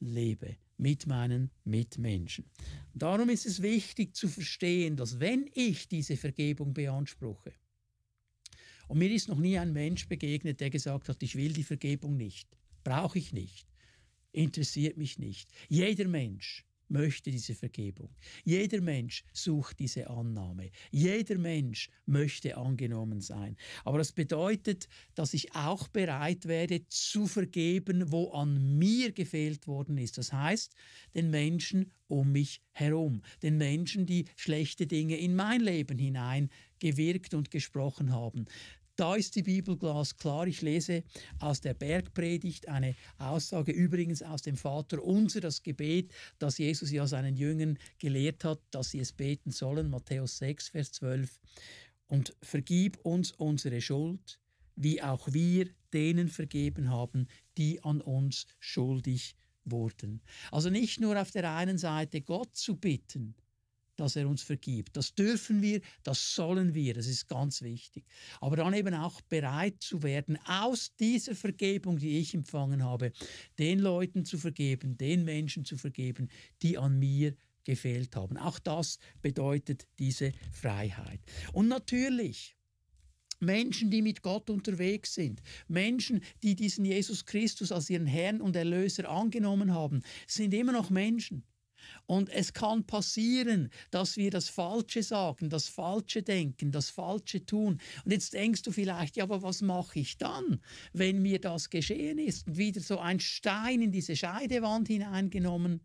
lebe 0.00 0.56
mit 0.78 1.06
meinen 1.06 1.50
Mitmenschen. 1.64 2.44
Darum 2.94 3.28
ist 3.30 3.46
es 3.46 3.62
wichtig 3.62 4.14
zu 4.14 4.28
verstehen, 4.28 4.96
dass 4.96 5.20
wenn 5.20 5.48
ich 5.54 5.88
diese 5.88 6.16
Vergebung 6.16 6.74
beanspruche, 6.74 7.52
und 8.88 8.98
mir 8.98 9.10
ist 9.10 9.28
noch 9.28 9.38
nie 9.38 9.58
ein 9.58 9.72
Mensch 9.72 10.06
begegnet, 10.06 10.60
der 10.60 10.70
gesagt 10.70 11.08
hat, 11.08 11.22
ich 11.22 11.34
will 11.34 11.52
die 11.52 11.64
Vergebung 11.64 12.16
nicht, 12.16 12.48
brauche 12.84 13.18
ich 13.18 13.32
nicht, 13.32 13.66
interessiert 14.32 14.96
mich 14.96 15.18
nicht. 15.18 15.50
Jeder 15.68 16.06
Mensch 16.06 16.65
möchte 16.88 17.30
diese 17.30 17.54
Vergebung. 17.54 18.10
Jeder 18.44 18.80
Mensch 18.80 19.24
sucht 19.32 19.78
diese 19.78 20.08
Annahme. 20.08 20.70
Jeder 20.90 21.38
Mensch 21.38 21.90
möchte 22.06 22.56
angenommen 22.56 23.20
sein. 23.20 23.56
Aber 23.84 23.98
das 23.98 24.12
bedeutet, 24.12 24.88
dass 25.14 25.34
ich 25.34 25.54
auch 25.54 25.88
bereit 25.88 26.46
werde 26.46 26.86
zu 26.88 27.26
vergeben, 27.26 28.10
wo 28.12 28.30
an 28.30 28.78
mir 28.78 29.12
gefehlt 29.12 29.66
worden 29.66 29.98
ist. 29.98 30.18
Das 30.18 30.32
heißt, 30.32 30.74
den 31.14 31.30
Menschen 31.30 31.92
um 32.08 32.32
mich 32.32 32.60
herum, 32.72 33.22
den 33.42 33.56
Menschen, 33.56 34.06
die 34.06 34.26
schlechte 34.36 34.86
Dinge 34.86 35.16
in 35.16 35.34
mein 35.34 35.60
Leben 35.60 35.98
hinein 35.98 36.50
gewirkt 36.78 37.34
und 37.34 37.50
gesprochen 37.50 38.12
haben. 38.12 38.46
Da 38.96 39.14
ist 39.14 39.36
die 39.36 39.42
Bibel 39.42 39.76
glasklar. 39.76 40.46
Ich 40.46 40.62
lese 40.62 41.04
aus 41.38 41.60
der 41.60 41.74
Bergpredigt 41.74 42.66
eine 42.68 42.96
Aussage, 43.18 43.70
übrigens 43.72 44.22
aus 44.22 44.40
dem 44.40 44.56
Vater 44.56 45.02
unser, 45.04 45.40
das 45.40 45.62
Gebet, 45.62 46.14
das 46.38 46.56
Jesus 46.56 46.90
ja 46.90 47.06
seinen 47.06 47.36
Jüngern 47.36 47.78
gelehrt 47.98 48.42
hat, 48.44 48.60
dass 48.70 48.90
sie 48.90 49.00
es 49.00 49.12
beten 49.12 49.50
sollen. 49.50 49.90
Matthäus 49.90 50.38
6, 50.38 50.70
Vers 50.70 50.92
12. 50.92 51.38
Und 52.06 52.34
vergib 52.40 52.98
uns 53.04 53.32
unsere 53.32 53.82
Schuld, 53.82 54.40
wie 54.76 55.02
auch 55.02 55.30
wir 55.30 55.68
denen 55.92 56.28
vergeben 56.28 56.88
haben, 56.88 57.28
die 57.58 57.84
an 57.84 58.00
uns 58.00 58.46
schuldig 58.60 59.36
wurden. 59.64 60.22
Also 60.50 60.70
nicht 60.70 61.00
nur 61.00 61.20
auf 61.20 61.32
der 61.32 61.54
einen 61.54 61.76
Seite 61.76 62.22
Gott 62.22 62.56
zu 62.56 62.76
bitten, 62.76 63.34
dass 63.96 64.16
er 64.16 64.28
uns 64.28 64.42
vergibt. 64.42 64.96
Das 64.96 65.14
dürfen 65.14 65.62
wir, 65.62 65.80
das 66.02 66.34
sollen 66.34 66.74
wir, 66.74 66.94
das 66.94 67.06
ist 67.06 67.28
ganz 67.28 67.62
wichtig. 67.62 68.04
Aber 68.40 68.56
dann 68.56 68.74
eben 68.74 68.94
auch 68.94 69.20
bereit 69.22 69.76
zu 69.80 70.02
werden, 70.02 70.38
aus 70.46 70.94
dieser 70.96 71.34
Vergebung, 71.34 71.98
die 71.98 72.18
ich 72.18 72.34
empfangen 72.34 72.84
habe, 72.84 73.12
den 73.58 73.80
Leuten 73.80 74.24
zu 74.24 74.38
vergeben, 74.38 74.96
den 74.96 75.24
Menschen 75.24 75.64
zu 75.64 75.76
vergeben, 75.76 76.28
die 76.62 76.78
an 76.78 76.98
mir 76.98 77.34
gefehlt 77.64 78.16
haben. 78.16 78.38
Auch 78.38 78.58
das 78.58 78.98
bedeutet 79.20 79.86
diese 79.98 80.32
Freiheit. 80.52 81.20
Und 81.52 81.68
natürlich, 81.68 82.56
Menschen, 83.40 83.90
die 83.90 84.00
mit 84.00 84.22
Gott 84.22 84.48
unterwegs 84.48 85.14
sind, 85.14 85.42
Menschen, 85.68 86.22
die 86.42 86.54
diesen 86.54 86.84
Jesus 86.84 87.26
Christus 87.26 87.72
als 87.72 87.90
ihren 87.90 88.06
Herrn 88.06 88.40
und 88.40 88.56
Erlöser 88.56 89.10
angenommen 89.10 89.74
haben, 89.74 90.02
sind 90.26 90.54
immer 90.54 90.72
noch 90.72 90.88
Menschen. 90.88 91.44
Und 92.06 92.30
es 92.30 92.52
kann 92.52 92.84
passieren, 92.84 93.70
dass 93.90 94.16
wir 94.16 94.30
das 94.30 94.48
Falsche 94.48 95.02
sagen, 95.02 95.50
das 95.50 95.68
Falsche 95.68 96.22
denken, 96.22 96.70
das 96.72 96.90
Falsche 96.90 97.44
tun. 97.44 97.80
Und 98.04 98.10
jetzt 98.12 98.32
denkst 98.32 98.62
du 98.62 98.70
vielleicht, 98.70 99.16
ja, 99.16 99.24
aber 99.24 99.42
was 99.42 99.62
mache 99.62 100.00
ich 100.00 100.18
dann, 100.18 100.60
wenn 100.92 101.22
mir 101.22 101.40
das 101.40 101.70
geschehen 101.70 102.18
ist 102.18 102.46
und 102.46 102.56
wieder 102.56 102.80
so 102.80 102.98
ein 102.98 103.20
Stein 103.20 103.82
in 103.82 103.92
diese 103.92 104.16
Scheidewand 104.16 104.88
hineingenommen 104.88 105.80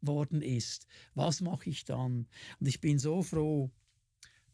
worden 0.00 0.42
ist? 0.42 0.86
Was 1.14 1.40
mache 1.40 1.70
ich 1.70 1.84
dann? 1.84 2.26
Und 2.60 2.66
ich 2.66 2.80
bin 2.80 2.98
so 2.98 3.22
froh, 3.22 3.70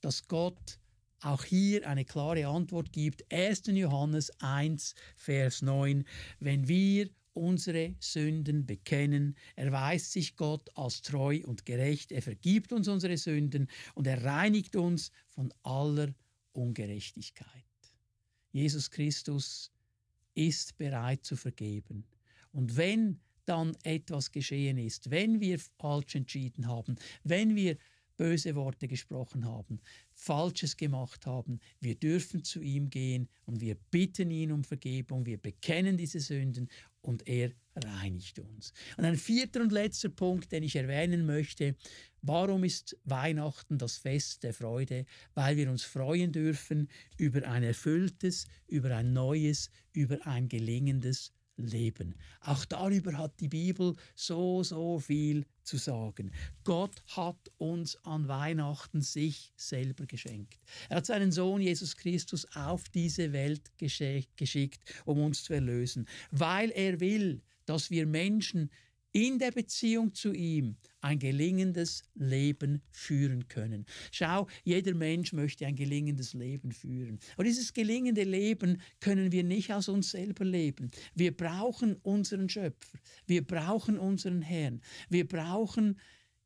dass 0.00 0.26
Gott 0.28 0.78
auch 1.24 1.44
hier 1.44 1.88
eine 1.88 2.04
klare 2.04 2.46
Antwort 2.46 2.92
gibt. 2.92 3.24
1. 3.32 3.62
Johannes 3.68 4.30
1, 4.40 4.94
Vers 5.16 5.62
9. 5.62 6.04
Wenn 6.38 6.68
wir 6.68 7.08
unsere 7.34 7.94
Sünden 7.98 8.64
bekennen, 8.64 9.36
erweist 9.56 10.12
sich 10.12 10.36
Gott 10.36 10.70
als 10.76 11.02
treu 11.02 11.42
und 11.44 11.66
gerecht, 11.66 12.12
er 12.12 12.22
vergibt 12.22 12.72
uns 12.72 12.88
unsere 12.88 13.16
Sünden 13.16 13.68
und 13.94 14.06
er 14.06 14.24
reinigt 14.24 14.76
uns 14.76 15.10
von 15.28 15.52
aller 15.62 16.14
Ungerechtigkeit. 16.52 17.48
Jesus 18.52 18.90
Christus 18.90 19.72
ist 20.34 20.78
bereit 20.78 21.24
zu 21.24 21.36
vergeben. 21.36 22.04
Und 22.52 22.76
wenn 22.76 23.20
dann 23.46 23.76
etwas 23.82 24.32
geschehen 24.32 24.78
ist, 24.78 25.10
wenn 25.10 25.40
wir 25.40 25.58
falsch 25.58 26.14
entschieden 26.14 26.66
haben, 26.66 26.96
wenn 27.24 27.56
wir 27.56 27.76
böse 28.16 28.54
Worte 28.54 28.88
gesprochen 28.88 29.44
haben, 29.44 29.80
Falsches 30.24 30.76
gemacht 30.78 31.26
haben. 31.26 31.60
Wir 31.80 31.96
dürfen 31.96 32.44
zu 32.44 32.62
ihm 32.62 32.88
gehen 32.88 33.28
und 33.44 33.60
wir 33.60 33.74
bitten 33.90 34.30
ihn 34.30 34.52
um 34.52 34.64
Vergebung, 34.64 35.26
wir 35.26 35.36
bekennen 35.36 35.98
diese 35.98 36.20
Sünden 36.20 36.68
und 37.02 37.28
er 37.28 37.52
reinigt 37.76 38.38
uns. 38.38 38.72
Und 38.96 39.04
ein 39.04 39.16
vierter 39.16 39.60
und 39.60 39.70
letzter 39.70 40.08
Punkt, 40.08 40.50
den 40.50 40.62
ich 40.62 40.76
erwähnen 40.76 41.26
möchte, 41.26 41.76
warum 42.22 42.64
ist 42.64 42.96
Weihnachten 43.04 43.76
das 43.76 43.98
Fest 43.98 44.44
der 44.44 44.54
Freude? 44.54 45.04
Weil 45.34 45.58
wir 45.58 45.70
uns 45.70 45.82
freuen 45.82 46.32
dürfen 46.32 46.88
über 47.18 47.46
ein 47.46 47.62
erfülltes, 47.62 48.46
über 48.66 48.96
ein 48.96 49.12
neues, 49.12 49.70
über 49.92 50.26
ein 50.26 50.48
gelingendes 50.48 51.32
leben. 51.56 52.14
Auch 52.40 52.64
darüber 52.64 53.16
hat 53.16 53.38
die 53.40 53.48
Bibel 53.48 53.94
so, 54.14 54.62
so 54.62 54.98
viel 54.98 55.46
zu 55.62 55.76
sagen. 55.76 56.32
Gott 56.64 57.02
hat 57.08 57.50
uns 57.58 57.96
an 58.04 58.28
Weihnachten 58.28 59.00
sich 59.00 59.52
selber 59.56 60.06
geschenkt. 60.06 60.58
Er 60.88 60.98
hat 60.98 61.06
seinen 61.06 61.32
Sohn 61.32 61.60
Jesus 61.60 61.96
Christus 61.96 62.46
auf 62.54 62.88
diese 62.88 63.32
Welt 63.32 63.70
geschickt, 63.78 64.80
um 65.04 65.20
uns 65.20 65.44
zu 65.44 65.54
erlösen, 65.54 66.06
weil 66.30 66.70
er 66.70 67.00
will, 67.00 67.42
dass 67.66 67.90
wir 67.90 68.06
Menschen 68.06 68.70
in 69.12 69.38
der 69.38 69.52
Beziehung 69.52 70.12
zu 70.12 70.32
ihm 70.32 70.76
ein 71.04 71.18
gelingendes 71.18 72.02
Leben 72.14 72.80
führen 72.90 73.46
können. 73.48 73.84
Schau, 74.10 74.48
jeder 74.64 74.94
Mensch 74.94 75.34
möchte 75.34 75.66
ein 75.66 75.76
gelingendes 75.76 76.32
Leben 76.32 76.72
führen. 76.72 77.18
Und 77.36 77.44
dieses 77.44 77.74
gelingende 77.74 78.24
Leben 78.24 78.80
können 79.00 79.30
wir 79.30 79.44
nicht 79.44 79.70
aus 79.70 79.90
uns 79.90 80.10
selber 80.12 80.46
leben. 80.46 80.90
Wir 81.14 81.36
brauchen 81.36 81.96
unseren 81.96 82.48
Schöpfer. 82.48 82.98
Wir 83.26 83.46
brauchen 83.46 83.98
unseren 83.98 84.40
Herrn. 84.40 84.80
Wir 85.10 85.28
brauchen 85.28 86.00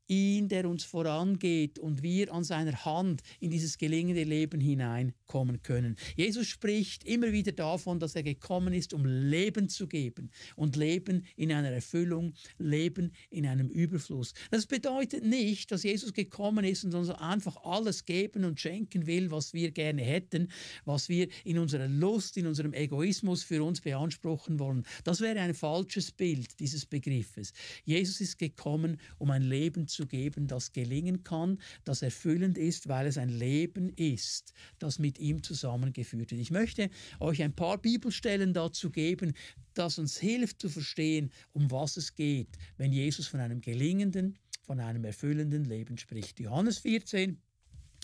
ihn, 0.09 0.49
der 0.49 0.67
uns 0.67 0.83
vorangeht 0.83 1.79
und 1.79 2.03
wir 2.03 2.33
an 2.33 2.43
seiner 2.43 2.83
Hand 2.83 3.21
in 3.39 3.51
dieses 3.51 3.77
gelingende 3.77 4.23
Leben 4.23 4.59
hineinkommen 4.59 5.61
können. 5.61 5.95
Jesus 6.15 6.47
spricht 6.47 7.05
immer 7.05 7.31
wieder 7.31 7.51
davon, 7.51 7.99
dass 7.99 8.15
er 8.15 8.23
gekommen 8.23 8.73
ist, 8.73 8.93
um 8.93 9.05
Leben 9.05 9.69
zu 9.69 9.87
geben 9.87 10.31
und 10.55 10.75
Leben 10.75 11.25
in 11.35 11.53
einer 11.53 11.69
Erfüllung, 11.71 12.33
Leben 12.57 13.11
in 13.29 13.45
einem 13.45 13.69
Überfluss. 13.69 14.33
Das 14.51 14.65
bedeutet 14.65 15.23
nicht, 15.23 15.71
dass 15.71 15.83
Jesus 15.83 16.13
gekommen 16.13 16.65
ist 16.65 16.83
und 16.83 16.95
uns 16.95 17.09
einfach 17.09 17.57
alles 17.63 18.05
geben 18.05 18.43
und 18.43 18.59
schenken 18.59 19.05
will, 19.05 19.31
was 19.31 19.53
wir 19.53 19.71
gerne 19.71 20.01
hätten, 20.01 20.49
was 20.85 21.07
wir 21.07 21.27
in 21.43 21.59
unserer 21.59 21.87
Lust, 21.87 22.35
in 22.37 22.47
unserem 22.47 22.73
Egoismus 22.73 23.43
für 23.43 23.63
uns 23.63 23.81
beanspruchen 23.81 24.59
wollen. 24.59 24.85
Das 25.03 25.21
wäre 25.21 25.39
ein 25.39 25.53
falsches 25.53 26.11
Bild 26.11 26.59
dieses 26.59 26.85
Begriffes. 26.85 27.53
Jesus 27.85 28.21
ist 28.21 28.39
gekommen, 28.39 28.97
um 29.19 29.29
ein 29.29 29.43
Leben 29.43 29.87
zu 29.87 29.98
zu 29.99 30.07
geben, 30.07 30.47
das 30.47 30.71
gelingen 30.71 31.25
kann, 31.25 31.59
das 31.83 32.01
erfüllend 32.01 32.57
ist, 32.57 32.87
weil 32.87 33.05
es 33.05 33.17
ein 33.17 33.27
Leben 33.27 33.89
ist, 33.97 34.53
das 34.79 34.97
mit 34.97 35.19
ihm 35.19 35.43
zusammengeführt 35.43 36.31
wird. 36.31 36.39
Ich 36.39 36.51
möchte 36.51 36.89
euch 37.19 37.43
ein 37.43 37.53
paar 37.53 37.77
Bibelstellen 37.77 38.53
dazu 38.53 38.91
geben, 38.91 39.33
das 39.73 39.99
uns 39.99 40.17
hilft 40.17 40.61
zu 40.61 40.69
verstehen, 40.69 41.31
um 41.51 41.69
was 41.69 41.97
es 41.97 42.15
geht, 42.15 42.47
wenn 42.77 42.93
Jesus 42.93 43.27
von 43.27 43.41
einem 43.41 43.59
gelingenden, 43.59 44.37
von 44.61 44.79
einem 44.79 45.03
erfüllenden 45.03 45.65
Leben 45.65 45.97
spricht. 45.97 46.39
Johannes 46.39 46.77
14, 46.77 47.37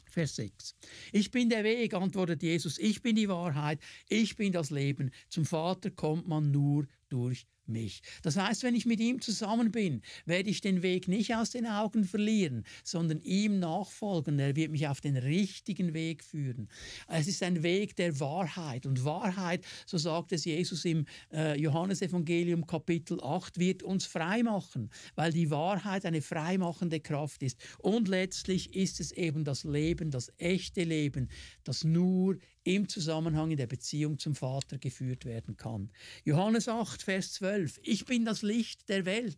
Vers 0.09 0.35
6. 0.35 0.75
Ich 1.13 1.31
bin 1.31 1.47
der 1.49 1.63
Weg, 1.63 1.93
antwortet 1.93 2.43
Jesus, 2.43 2.77
ich 2.77 3.01
bin 3.01 3.15
die 3.15 3.29
Wahrheit, 3.29 3.79
ich 4.09 4.35
bin 4.35 4.51
das 4.51 4.69
Leben. 4.69 5.11
Zum 5.29 5.45
Vater 5.45 5.91
kommt 5.91 6.27
man 6.27 6.51
nur 6.51 6.87
durch 7.07 7.47
mich. 7.67 8.01
Das 8.21 8.37
heißt, 8.37 8.63
wenn 8.63 8.75
ich 8.75 8.85
mit 8.85 8.99
ihm 8.99 9.21
zusammen 9.21 9.71
bin, 9.71 10.01
werde 10.25 10.49
ich 10.49 10.61
den 10.61 10.81
Weg 10.81 11.07
nicht 11.07 11.35
aus 11.35 11.51
den 11.51 11.65
Augen 11.65 12.03
verlieren, 12.03 12.63
sondern 12.83 13.21
ihm 13.21 13.59
nachfolgen. 13.59 14.39
Er 14.39 14.55
wird 14.55 14.71
mich 14.71 14.87
auf 14.87 15.01
den 15.01 15.17
richtigen 15.17 15.93
Weg 15.93 16.23
führen. 16.23 16.69
Es 17.07 17.27
ist 17.27 17.43
ein 17.43 17.63
Weg 17.63 17.95
der 17.95 18.19
Wahrheit. 18.19 18.85
Und 18.85 19.03
Wahrheit, 19.05 19.65
so 19.85 19.97
sagt 19.97 20.31
es 20.31 20.45
Jesus 20.45 20.85
im 20.85 21.05
äh, 21.31 21.59
Johannesevangelium 21.59 22.65
Kapitel 22.67 23.21
8, 23.21 23.59
wird 23.59 23.83
uns 23.83 24.05
frei 24.05 24.43
machen, 24.43 24.89
weil 25.15 25.31
die 25.31 25.49
Wahrheit 25.49 26.05
eine 26.05 26.21
freimachende 26.21 26.99
Kraft 26.99 27.43
ist. 27.43 27.59
Und 27.79 28.07
letztlich 28.07 28.75
ist 28.75 28.99
es 28.99 29.11
eben 29.11 29.43
das 29.43 29.63
Leben, 29.63 30.11
das 30.11 30.31
echte 30.37 30.83
Leben, 30.83 31.29
das 31.63 31.83
nur 31.83 32.37
im 32.65 32.89
Zusammenhang 32.89 33.51
in 33.51 33.57
der 33.57 33.67
Beziehung 33.67 34.17
zum 34.17 34.35
Vater 34.35 34.77
geführt 34.79 35.25
werden 35.25 35.55
kann. 35.55 35.91
Johannes 36.23 36.67
8, 36.67 37.01
Vers 37.01 37.33
12. 37.33 37.54
Ich 37.83 38.05
bin 38.05 38.25
das 38.25 38.41
Licht 38.41 38.89
der 38.89 39.05
Welt. 39.05 39.37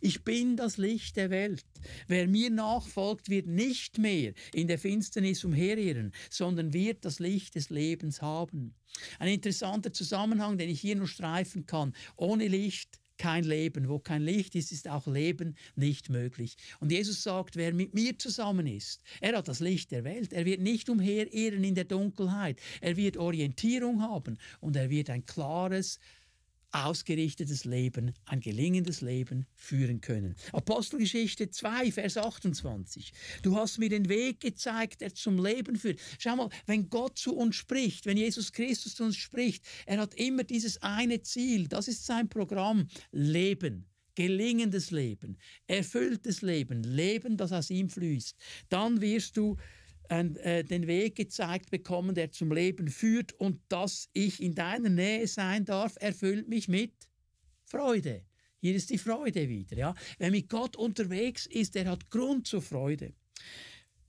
Ich 0.00 0.22
bin 0.22 0.56
das 0.56 0.76
Licht 0.76 1.16
der 1.16 1.30
Welt. 1.30 1.64
Wer 2.06 2.28
mir 2.28 2.50
nachfolgt, 2.50 3.28
wird 3.28 3.46
nicht 3.46 3.98
mehr 3.98 4.32
in 4.52 4.68
der 4.68 4.78
Finsternis 4.78 5.44
umherirren, 5.44 6.12
sondern 6.30 6.72
wird 6.72 7.04
das 7.04 7.18
Licht 7.18 7.54
des 7.54 7.70
Lebens 7.70 8.22
haben. 8.22 8.74
Ein 9.18 9.28
interessanter 9.28 9.92
Zusammenhang, 9.92 10.58
den 10.58 10.70
ich 10.70 10.80
hier 10.80 10.96
nur 10.96 11.08
streifen 11.08 11.66
kann. 11.66 11.94
Ohne 12.16 12.48
Licht 12.48 13.00
kein 13.16 13.44
Leben. 13.44 13.88
Wo 13.88 13.98
kein 13.98 14.22
Licht 14.22 14.54
ist, 14.54 14.72
ist 14.72 14.88
auch 14.88 15.06
Leben 15.06 15.56
nicht 15.76 16.10
möglich. 16.10 16.56
Und 16.80 16.92
Jesus 16.92 17.22
sagt, 17.22 17.56
wer 17.56 17.72
mit 17.72 17.94
mir 17.94 18.18
zusammen 18.18 18.66
ist, 18.66 19.02
er 19.20 19.36
hat 19.36 19.48
das 19.48 19.60
Licht 19.60 19.90
der 19.90 20.04
Welt. 20.04 20.32
Er 20.32 20.44
wird 20.44 20.60
nicht 20.60 20.88
umherirren 20.88 21.64
in 21.64 21.74
der 21.74 21.84
Dunkelheit. 21.84 22.60
Er 22.80 22.96
wird 22.96 23.16
Orientierung 23.16 24.02
haben 24.02 24.38
und 24.60 24.76
er 24.76 24.90
wird 24.90 25.10
ein 25.10 25.26
klares, 25.26 25.98
ausgerichtetes 26.74 27.64
Leben, 27.64 28.12
ein 28.26 28.40
gelingendes 28.40 29.00
Leben 29.00 29.46
führen 29.54 30.00
können. 30.00 30.34
Apostelgeschichte 30.52 31.50
2, 31.50 31.92
Vers 31.92 32.16
28. 32.16 33.12
Du 33.42 33.56
hast 33.56 33.78
mir 33.78 33.88
den 33.88 34.08
Weg 34.08 34.40
gezeigt, 34.40 35.00
der 35.00 35.14
zum 35.14 35.42
Leben 35.42 35.76
führt. 35.76 36.00
Schau 36.18 36.36
mal, 36.36 36.50
wenn 36.66 36.90
Gott 36.90 37.18
zu 37.18 37.36
uns 37.36 37.56
spricht, 37.56 38.06
wenn 38.06 38.16
Jesus 38.16 38.52
Christus 38.52 38.94
zu 38.94 39.04
uns 39.04 39.16
spricht, 39.16 39.64
er 39.86 39.98
hat 39.98 40.14
immer 40.14 40.44
dieses 40.44 40.82
eine 40.82 41.22
Ziel, 41.22 41.68
das 41.68 41.88
ist 41.88 42.06
sein 42.06 42.28
Programm, 42.28 42.88
Leben 43.12 43.86
gelingendes 44.16 44.90
Leben, 44.92 45.38
erfülltes 45.66 46.42
Leben, 46.42 46.84
Leben, 46.84 47.36
das 47.36 47.50
aus 47.52 47.70
ihm 47.70 47.88
fließt. 47.88 48.36
Dann 48.68 49.00
wirst 49.00 49.36
du 49.36 49.56
äh, 50.08 50.64
den 50.64 50.86
Weg 50.86 51.16
gezeigt 51.16 51.70
bekommen, 51.70 52.14
der 52.14 52.30
zum 52.30 52.52
Leben 52.52 52.88
führt 52.88 53.32
und 53.32 53.60
dass 53.68 54.08
ich 54.12 54.42
in 54.42 54.54
deiner 54.54 54.90
Nähe 54.90 55.26
sein 55.26 55.64
darf, 55.64 55.96
erfüllt 56.00 56.48
mich 56.48 56.68
mit 56.68 56.92
Freude. 57.64 58.24
Hier 58.60 58.74
ist 58.74 58.90
die 58.90 58.98
Freude 58.98 59.48
wieder. 59.48 59.76
Ja? 59.76 59.94
Wer 60.18 60.30
mit 60.30 60.48
Gott 60.48 60.76
unterwegs 60.76 61.46
ist, 61.46 61.74
der 61.74 61.90
hat 61.90 62.10
Grund 62.10 62.46
zur 62.46 62.62
Freude. 62.62 63.12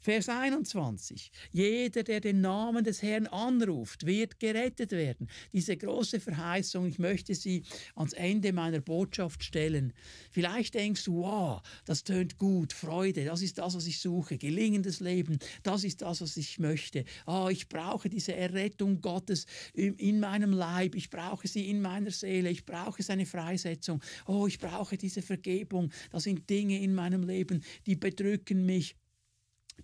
Vers 0.06 0.30
21. 0.30 1.32
Jeder, 1.52 2.04
der 2.04 2.20
den 2.20 2.39
Namen 2.39 2.84
des 2.84 3.02
Herrn 3.02 3.26
anruft, 3.26 4.06
wird 4.06 4.39
gerettet 4.39 4.91
werden. 4.91 5.28
Diese 5.52 5.76
große 5.76 6.20
Verheißung, 6.20 6.86
ich 6.86 7.00
möchte 7.00 7.34
sie 7.34 7.63
ans 7.96 8.13
Ende 8.13 8.54
meiner 8.54 8.82
Botschaft 8.82 9.44
stellen. 9.44 9.94
Vielleicht 10.30 10.76
denkst 10.76 11.06
du, 11.06 11.24
wow, 11.24 11.60
das 11.86 12.04
tönt 12.04 12.38
gut, 12.38 12.72
Freude, 12.72 13.26
das 13.26 13.41
ist 13.41 13.58
das, 13.58 13.76
was 13.76 13.88
ich 13.88 14.00
suche, 14.00 14.38
gelingendes 14.38 15.00
Leben, 15.00 15.39
das 15.63 15.84
ist 15.84 16.04
das, 16.04 16.22
was 16.22 16.38
ich 16.38 16.60
möchte. 16.60 17.04
Ah, 17.26 17.50
ich 17.50 17.68
brauche 17.68 18.08
diese 18.08 18.36
Errettung 18.36 19.02
Gottes 19.02 19.48
in 19.74 20.20
meinem 20.20 20.52
Leib, 20.52 20.94
ich 20.94 21.10
brauche 21.10 21.48
sie 21.48 21.68
in 21.68 21.82
meiner 21.82 22.12
Seele, 22.12 22.52
ich 22.52 22.63
brauche 22.63 23.02
seine 23.02 23.26
Freisetzung. 23.26 24.04
Oh, 24.28 24.46
ich 24.46 24.60
brauche 24.60 24.98
diese 24.98 25.24
Vergebung. 25.24 25.91
Das 26.12 26.26
sind 26.26 26.48
Dinge 26.48 26.80
in 26.80 26.94
meinem 26.94 27.24
Leben, 27.24 27.63
die 27.88 27.96
bedrücken 27.96 28.68
mich 28.68 28.96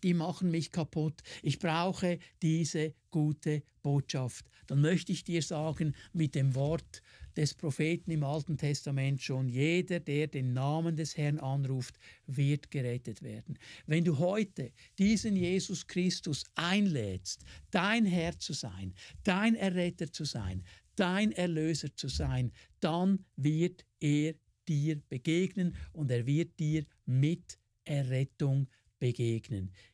die 0.04 0.13
machen 0.13 0.51
mich 0.51 0.71
kaputt. 0.71 1.21
Ich 1.41 1.60
brauche 1.60 2.19
diese 2.41 2.93
gute 3.10 3.63
Botschaft. 3.82 4.49
Dann 4.67 4.82
möchte 4.82 5.12
ich 5.12 5.23
dir 5.23 5.41
sagen, 5.41 5.95
mit 6.13 6.36
dem 6.36 6.56
Wort 6.56 7.01
des 7.36 7.54
Propheten 7.54 8.12
im 8.12 8.23
Alten 8.23 8.58
Testament 8.58 9.21
schon, 9.21 9.47
jeder, 9.47 9.99
der 9.99 10.27
den 10.27 10.54
Namen 10.54 10.95
des 10.95 11.17
Herrn 11.17 11.39
anruft, 11.39 11.97
wird 12.27 12.71
gerettet 12.71 13.21
werden. 13.21 13.58
Wenn 13.86 14.04
du 14.04 14.17
heute 14.17 14.71
diesen 14.97 15.36
Jesus 15.36 15.88
Christus 15.88 16.43
einlädst, 16.56 17.43
dein 17.69 18.06
Herr 18.06 18.38
zu 18.38 18.54
sein, 18.54 18.93
dein 19.23 19.56
Erretter 19.56 20.12
zu 20.12 20.25
sein, 20.25 20.63
dein 20.95 21.32
Erlöser 21.32 21.95
zu 21.95 22.08
sein, 22.08 22.51
dann 22.80 23.25
wird 23.36 23.86
er 23.99 24.36
dir 24.67 25.01
begegnen 25.10 25.75
und 25.93 26.12
er 26.12 26.25
wird 26.25 26.60
dir 26.60 26.86
mit 27.06 27.58
Errettung 27.86 28.67
begegnen. 28.67 28.80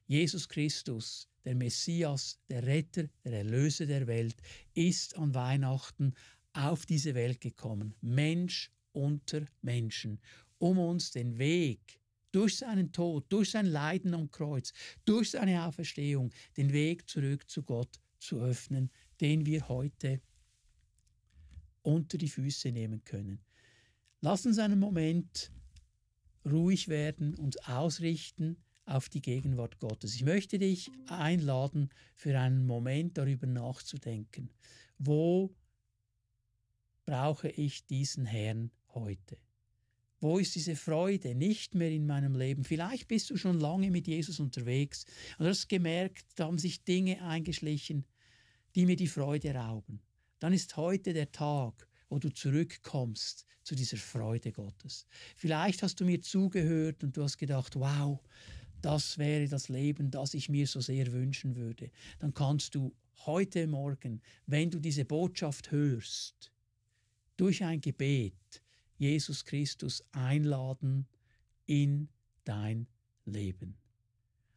Jesus 0.07 0.49
Christus, 0.49 1.29
der 1.45 1.55
Messias, 1.55 2.39
der 2.49 2.65
Retter, 2.65 3.07
der 3.23 3.33
Erlöser 3.33 3.85
der 3.85 4.05
Welt, 4.07 4.35
ist 4.73 5.15
an 5.17 5.33
Weihnachten 5.33 6.13
auf 6.53 6.85
diese 6.85 7.15
Welt 7.15 7.39
gekommen, 7.39 7.95
Mensch 8.01 8.71
unter 8.91 9.45
Menschen, 9.61 10.19
um 10.57 10.77
uns 10.77 11.11
den 11.11 11.37
Weg 11.37 11.99
durch 12.31 12.57
seinen 12.57 12.91
Tod, 12.91 13.25
durch 13.29 13.51
sein 13.51 13.67
Leiden 13.67 14.13
am 14.13 14.29
Kreuz, 14.29 14.73
durch 15.05 15.31
seine 15.31 15.65
Auferstehung, 15.65 16.31
den 16.57 16.73
Weg 16.73 17.07
zurück 17.09 17.49
zu 17.49 17.63
Gott 17.63 17.99
zu 18.19 18.41
öffnen, 18.41 18.91
den 19.21 19.45
wir 19.45 19.69
heute 19.69 20.21
unter 21.81 22.17
die 22.17 22.27
Füße 22.27 22.71
nehmen 22.71 23.03
können. 23.05 23.39
Lass 24.19 24.45
uns 24.45 24.59
einen 24.59 24.79
Moment 24.79 25.51
ruhig 26.43 26.87
werden, 26.87 27.35
uns 27.35 27.57
ausrichten 27.57 28.57
auf 28.87 29.09
die 29.09 29.21
Gegenwart 29.21 29.79
Gottes. 29.79 30.15
Ich 30.15 30.23
möchte 30.23 30.57
dich 30.57 30.89
einladen, 31.07 31.89
für 32.15 32.39
einen 32.39 32.65
Moment 32.65 33.17
darüber 33.17 33.45
nachzudenken. 33.45 34.49
Wo 34.97 35.53
brauche 37.05 37.49
ich 37.49 37.85
diesen 37.85 38.25
Herrn 38.25 38.71
heute? 38.93 39.37
Wo 40.19 40.39
ist 40.39 40.55
diese 40.55 40.75
Freude 40.75 41.35
nicht 41.35 41.75
mehr 41.75 41.91
in 41.91 42.07
meinem 42.07 42.35
Leben? 42.35 42.63
Vielleicht 42.63 43.07
bist 43.07 43.29
du 43.29 43.37
schon 43.37 43.59
lange 43.59 43.91
mit 43.91 44.07
Jesus 44.07 44.39
unterwegs 44.39 45.05
und 45.37 45.45
hast 45.45 45.69
gemerkt, 45.69 46.25
da 46.35 46.45
haben 46.45 46.57
sich 46.57 46.83
Dinge 46.83 47.21
eingeschlichen, 47.21 48.05
die 48.73 48.85
mir 48.85 48.95
die 48.95 49.07
Freude 49.07 49.53
rauben. 49.53 50.01
Dann 50.39 50.53
ist 50.53 50.75
heute 50.77 51.13
der 51.13 51.31
Tag, 51.31 51.87
wo 52.09 52.17
du 52.19 52.29
zurückkommst 52.29 53.45
zu 53.63 53.75
dieser 53.75 53.97
Freude 53.97 54.51
Gottes. 54.51 55.05
Vielleicht 55.35 55.83
hast 55.83 55.99
du 55.99 56.05
mir 56.05 56.21
zugehört 56.21 57.03
und 57.03 57.15
du 57.15 57.23
hast 57.23 57.37
gedacht, 57.37 57.75
wow, 57.75 58.19
das 58.81 59.17
wäre 59.17 59.47
das 59.47 59.69
Leben, 59.69 60.11
das 60.11 60.33
ich 60.33 60.49
mir 60.49 60.67
so 60.67 60.81
sehr 60.81 61.11
wünschen 61.11 61.55
würde, 61.55 61.91
dann 62.19 62.33
kannst 62.33 62.75
du 62.75 62.93
heute 63.25 63.67
Morgen, 63.67 64.21
wenn 64.45 64.69
du 64.69 64.79
diese 64.79 65.05
Botschaft 65.05 65.71
hörst, 65.71 66.51
durch 67.35 67.63
ein 67.63 67.81
Gebet 67.81 68.61
Jesus 68.97 69.45
Christus 69.45 70.03
einladen 70.11 71.07
in 71.65 72.09
dein 72.43 72.87
Leben. 73.25 73.77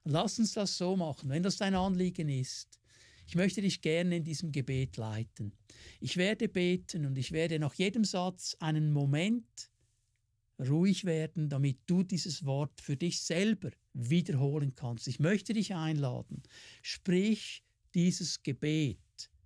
Lass 0.04 0.38
uns 0.38 0.54
das 0.54 0.78
so 0.78 0.96
machen, 0.96 1.28
wenn 1.28 1.42
das 1.42 1.59
dein 1.59 1.74
Anliegen 1.74 2.28
ist. 2.28 2.80
Ich 3.26 3.37
möchte 3.37 3.61
dich 3.61 3.80
gerne 3.80 4.16
in 4.16 4.24
diesem 4.24 4.50
Gebet 4.50 4.96
leiten. 4.96 5.52
Ich 6.00 6.16
werde 6.16 6.48
beten 6.48 7.06
und 7.06 7.16
ich 7.16 7.33
werde 7.33 7.59
nach 7.59 7.74
jedem 7.74 8.04
Satz 8.04 8.56
einen 8.59 8.92
Moment 8.92 9.69
ruhig 10.61 11.05
werden, 11.05 11.49
damit 11.49 11.79
du 11.87 12.03
dieses 12.03 12.44
Wort 12.44 12.81
für 12.81 12.96
dich 12.96 13.20
selber 13.23 13.70
wiederholen 13.92 14.75
kannst. 14.75 15.09
Ich 15.09 15.18
möchte 15.18 15.53
dich 15.53 15.75
einladen, 15.75 16.42
sprich 16.83 17.64
dieses 17.94 18.42
Gebet 18.42 18.99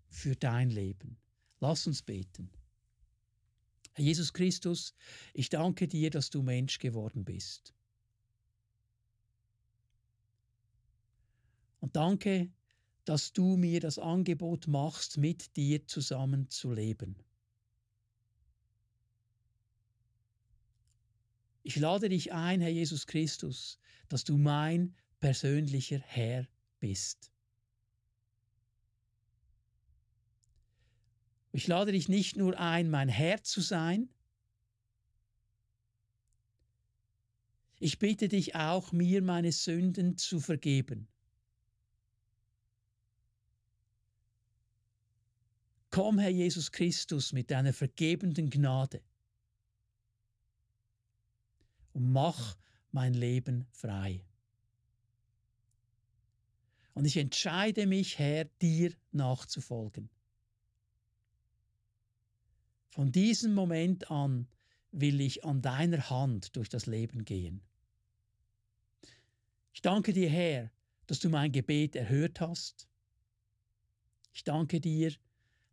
für 0.08 0.36
dein 0.36 0.70
Leben. 0.70 1.16
Lass 1.60 1.86
uns 1.86 2.02
beten. 2.02 2.50
Herr 3.94 4.04
Jesus 4.04 4.32
Christus, 4.32 4.94
ich 5.32 5.48
danke 5.48 5.86
dir, 5.86 6.10
dass 6.10 6.30
du 6.30 6.42
Mensch 6.42 6.78
geworden 6.78 7.24
bist. 7.24 7.72
Und 11.80 11.96
danke, 11.96 12.50
dass 13.04 13.32
du 13.32 13.56
mir 13.56 13.80
das 13.80 13.98
Angebot 13.98 14.66
machst, 14.66 15.18
mit 15.18 15.56
dir 15.56 15.86
zusammen 15.86 16.48
zu 16.48 16.72
leben. 16.72 17.16
Ich 21.64 21.76
lade 21.76 22.10
dich 22.10 22.32
ein, 22.32 22.60
Herr 22.60 22.70
Jesus 22.70 23.06
Christus, 23.06 23.78
dass 24.08 24.22
du 24.22 24.36
mein 24.36 24.94
persönlicher 25.18 25.98
Herr 25.98 26.46
bist. 26.78 27.32
Ich 31.52 31.66
lade 31.66 31.92
dich 31.92 32.08
nicht 32.08 32.36
nur 32.36 32.58
ein, 32.60 32.90
mein 32.90 33.08
Herr 33.08 33.42
zu 33.42 33.62
sein, 33.62 34.10
ich 37.80 37.98
bitte 37.98 38.28
dich 38.28 38.54
auch, 38.54 38.92
mir 38.92 39.22
meine 39.22 39.52
Sünden 39.52 40.16
zu 40.16 40.40
vergeben. 40.40 41.08
Komm, 45.90 46.18
Herr 46.18 46.30
Jesus 46.30 46.72
Christus, 46.72 47.32
mit 47.32 47.50
deiner 47.50 47.72
vergebenden 47.72 48.50
Gnade 48.50 49.02
und 51.94 52.12
mach 52.12 52.56
mein 52.90 53.14
Leben 53.14 53.66
frei. 53.72 54.22
Und 56.92 57.06
ich 57.06 57.16
entscheide 57.16 57.86
mich, 57.86 58.18
Herr, 58.18 58.44
dir 58.60 58.92
nachzufolgen. 59.10 60.10
Von 62.90 63.10
diesem 63.10 63.54
Moment 63.54 64.10
an 64.10 64.46
will 64.92 65.20
ich 65.20 65.44
an 65.44 65.60
deiner 65.60 66.08
Hand 66.10 66.54
durch 66.54 66.68
das 66.68 66.86
Leben 66.86 67.24
gehen. 67.24 67.62
Ich 69.72 69.82
danke 69.82 70.12
dir, 70.12 70.30
Herr, 70.30 70.70
dass 71.06 71.18
du 71.18 71.28
mein 71.28 71.50
Gebet 71.50 71.96
erhört 71.96 72.40
hast. 72.40 72.88
Ich 74.32 74.44
danke 74.44 74.80
dir, 74.80 75.12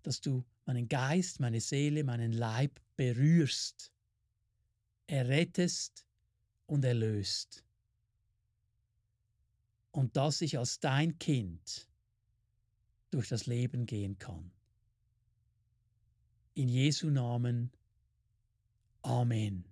dass 0.01 0.21
du 0.21 0.43
meinen 0.65 0.87
Geist, 0.87 1.39
meine 1.39 1.61
Seele, 1.61 2.03
meinen 2.03 2.31
Leib 2.31 2.79
berührst, 2.95 3.91
errettest 5.05 6.05
und 6.71 6.85
erlöst. 6.85 7.65
Und 9.91 10.15
dass 10.15 10.39
ich 10.39 10.57
als 10.57 10.79
dein 10.79 11.19
Kind 11.19 11.89
durch 13.09 13.27
das 13.27 13.45
Leben 13.45 13.85
gehen 13.85 14.17
kann. 14.17 14.51
In 16.53 16.69
Jesu 16.69 17.09
Namen. 17.09 17.73
Amen. 19.01 19.65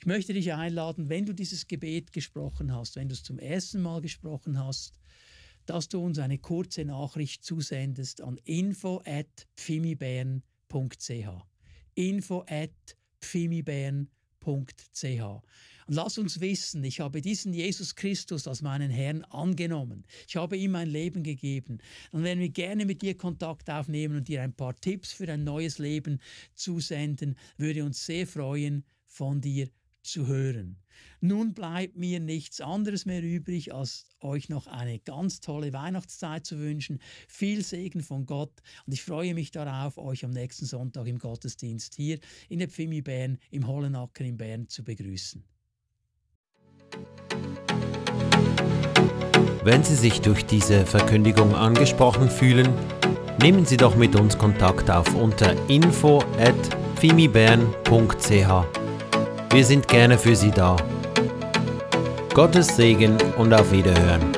Ich 0.00 0.06
möchte 0.06 0.32
dich 0.32 0.54
einladen, 0.54 1.10
wenn 1.10 1.26
du 1.26 1.34
dieses 1.34 1.66
Gebet 1.66 2.12
gesprochen 2.12 2.72
hast, 2.72 2.96
wenn 2.96 3.08
du 3.10 3.14
es 3.14 3.22
zum 3.22 3.38
ersten 3.38 3.82
Mal 3.82 4.00
gesprochen 4.00 4.58
hast, 4.58 4.98
dass 5.66 5.88
du 5.88 6.02
uns 6.02 6.18
eine 6.18 6.38
kurze 6.38 6.86
Nachricht 6.86 7.44
zusendest 7.44 8.22
an 8.22 8.38
info 8.44 9.02
at 9.04 9.46
pfimibern.ch 14.46 15.42
und 15.88 15.94
lass 15.94 16.18
uns 16.18 16.40
wissen, 16.40 16.82
ich 16.82 16.98
habe 16.98 17.20
diesen 17.20 17.52
Jesus 17.52 17.94
Christus 17.94 18.48
als 18.48 18.60
meinen 18.60 18.90
Herrn 18.90 19.22
angenommen. 19.24 20.04
Ich 20.26 20.34
habe 20.34 20.56
ihm 20.56 20.72
mein 20.72 20.88
Leben 20.88 21.22
gegeben. 21.22 21.78
Dann 22.10 22.24
werden 22.24 22.40
wir 22.40 22.48
gerne 22.48 22.84
mit 22.86 23.02
dir 23.02 23.16
Kontakt 23.16 23.70
aufnehmen 23.70 24.16
und 24.16 24.28
dir 24.28 24.42
ein 24.42 24.52
paar 24.52 24.74
Tipps 24.74 25.12
für 25.12 25.32
ein 25.32 25.44
neues 25.44 25.78
Leben 25.78 26.18
zusenden. 26.54 27.36
Würde 27.56 27.84
uns 27.84 28.04
sehr 28.04 28.26
freuen, 28.26 28.84
von 29.06 29.40
dir 29.40 29.68
zu 30.06 30.26
hören. 30.26 30.78
Nun 31.20 31.54
bleibt 31.54 31.96
mir 31.96 32.20
nichts 32.20 32.60
anderes 32.60 33.06
mehr 33.06 33.22
übrig, 33.22 33.74
als 33.74 34.06
euch 34.20 34.48
noch 34.48 34.66
eine 34.66 34.98
ganz 34.98 35.40
tolle 35.40 35.72
Weihnachtszeit 35.72 36.46
zu 36.46 36.58
wünschen. 36.58 37.00
Viel 37.28 37.64
Segen 37.64 38.02
von 38.02 38.26
Gott 38.26 38.62
und 38.86 38.92
ich 38.92 39.02
freue 39.02 39.34
mich 39.34 39.50
darauf, 39.50 39.98
euch 39.98 40.24
am 40.24 40.30
nächsten 40.30 40.66
Sonntag 40.66 41.06
im 41.06 41.18
Gottesdienst 41.18 41.94
hier 41.94 42.18
in 42.48 42.58
der 42.58 42.68
Pfimi 42.68 43.02
Bern 43.02 43.38
im 43.50 43.66
Hollenacker 43.66 44.24
in 44.24 44.36
Bern 44.36 44.68
zu 44.68 44.84
begrüßen. 44.84 45.44
Wenn 49.64 49.82
Sie 49.82 49.96
sich 49.96 50.20
durch 50.20 50.46
diese 50.46 50.86
Verkündigung 50.86 51.54
angesprochen 51.56 52.30
fühlen, 52.30 52.72
nehmen 53.42 53.66
Sie 53.66 53.76
doch 53.76 53.96
mit 53.96 54.14
uns 54.14 54.38
Kontakt 54.38 54.88
auf 54.90 55.12
unter 55.14 55.56
info 55.68 56.20
at 56.38 56.54
fimibern.ch. 57.00 58.85
Wir 59.56 59.64
sind 59.64 59.88
gerne 59.88 60.18
für 60.18 60.36
Sie 60.36 60.50
da. 60.50 60.76
Gottes 62.34 62.76
Segen 62.76 63.16
und 63.38 63.54
auf 63.54 63.72
Wiederhören. 63.72 64.35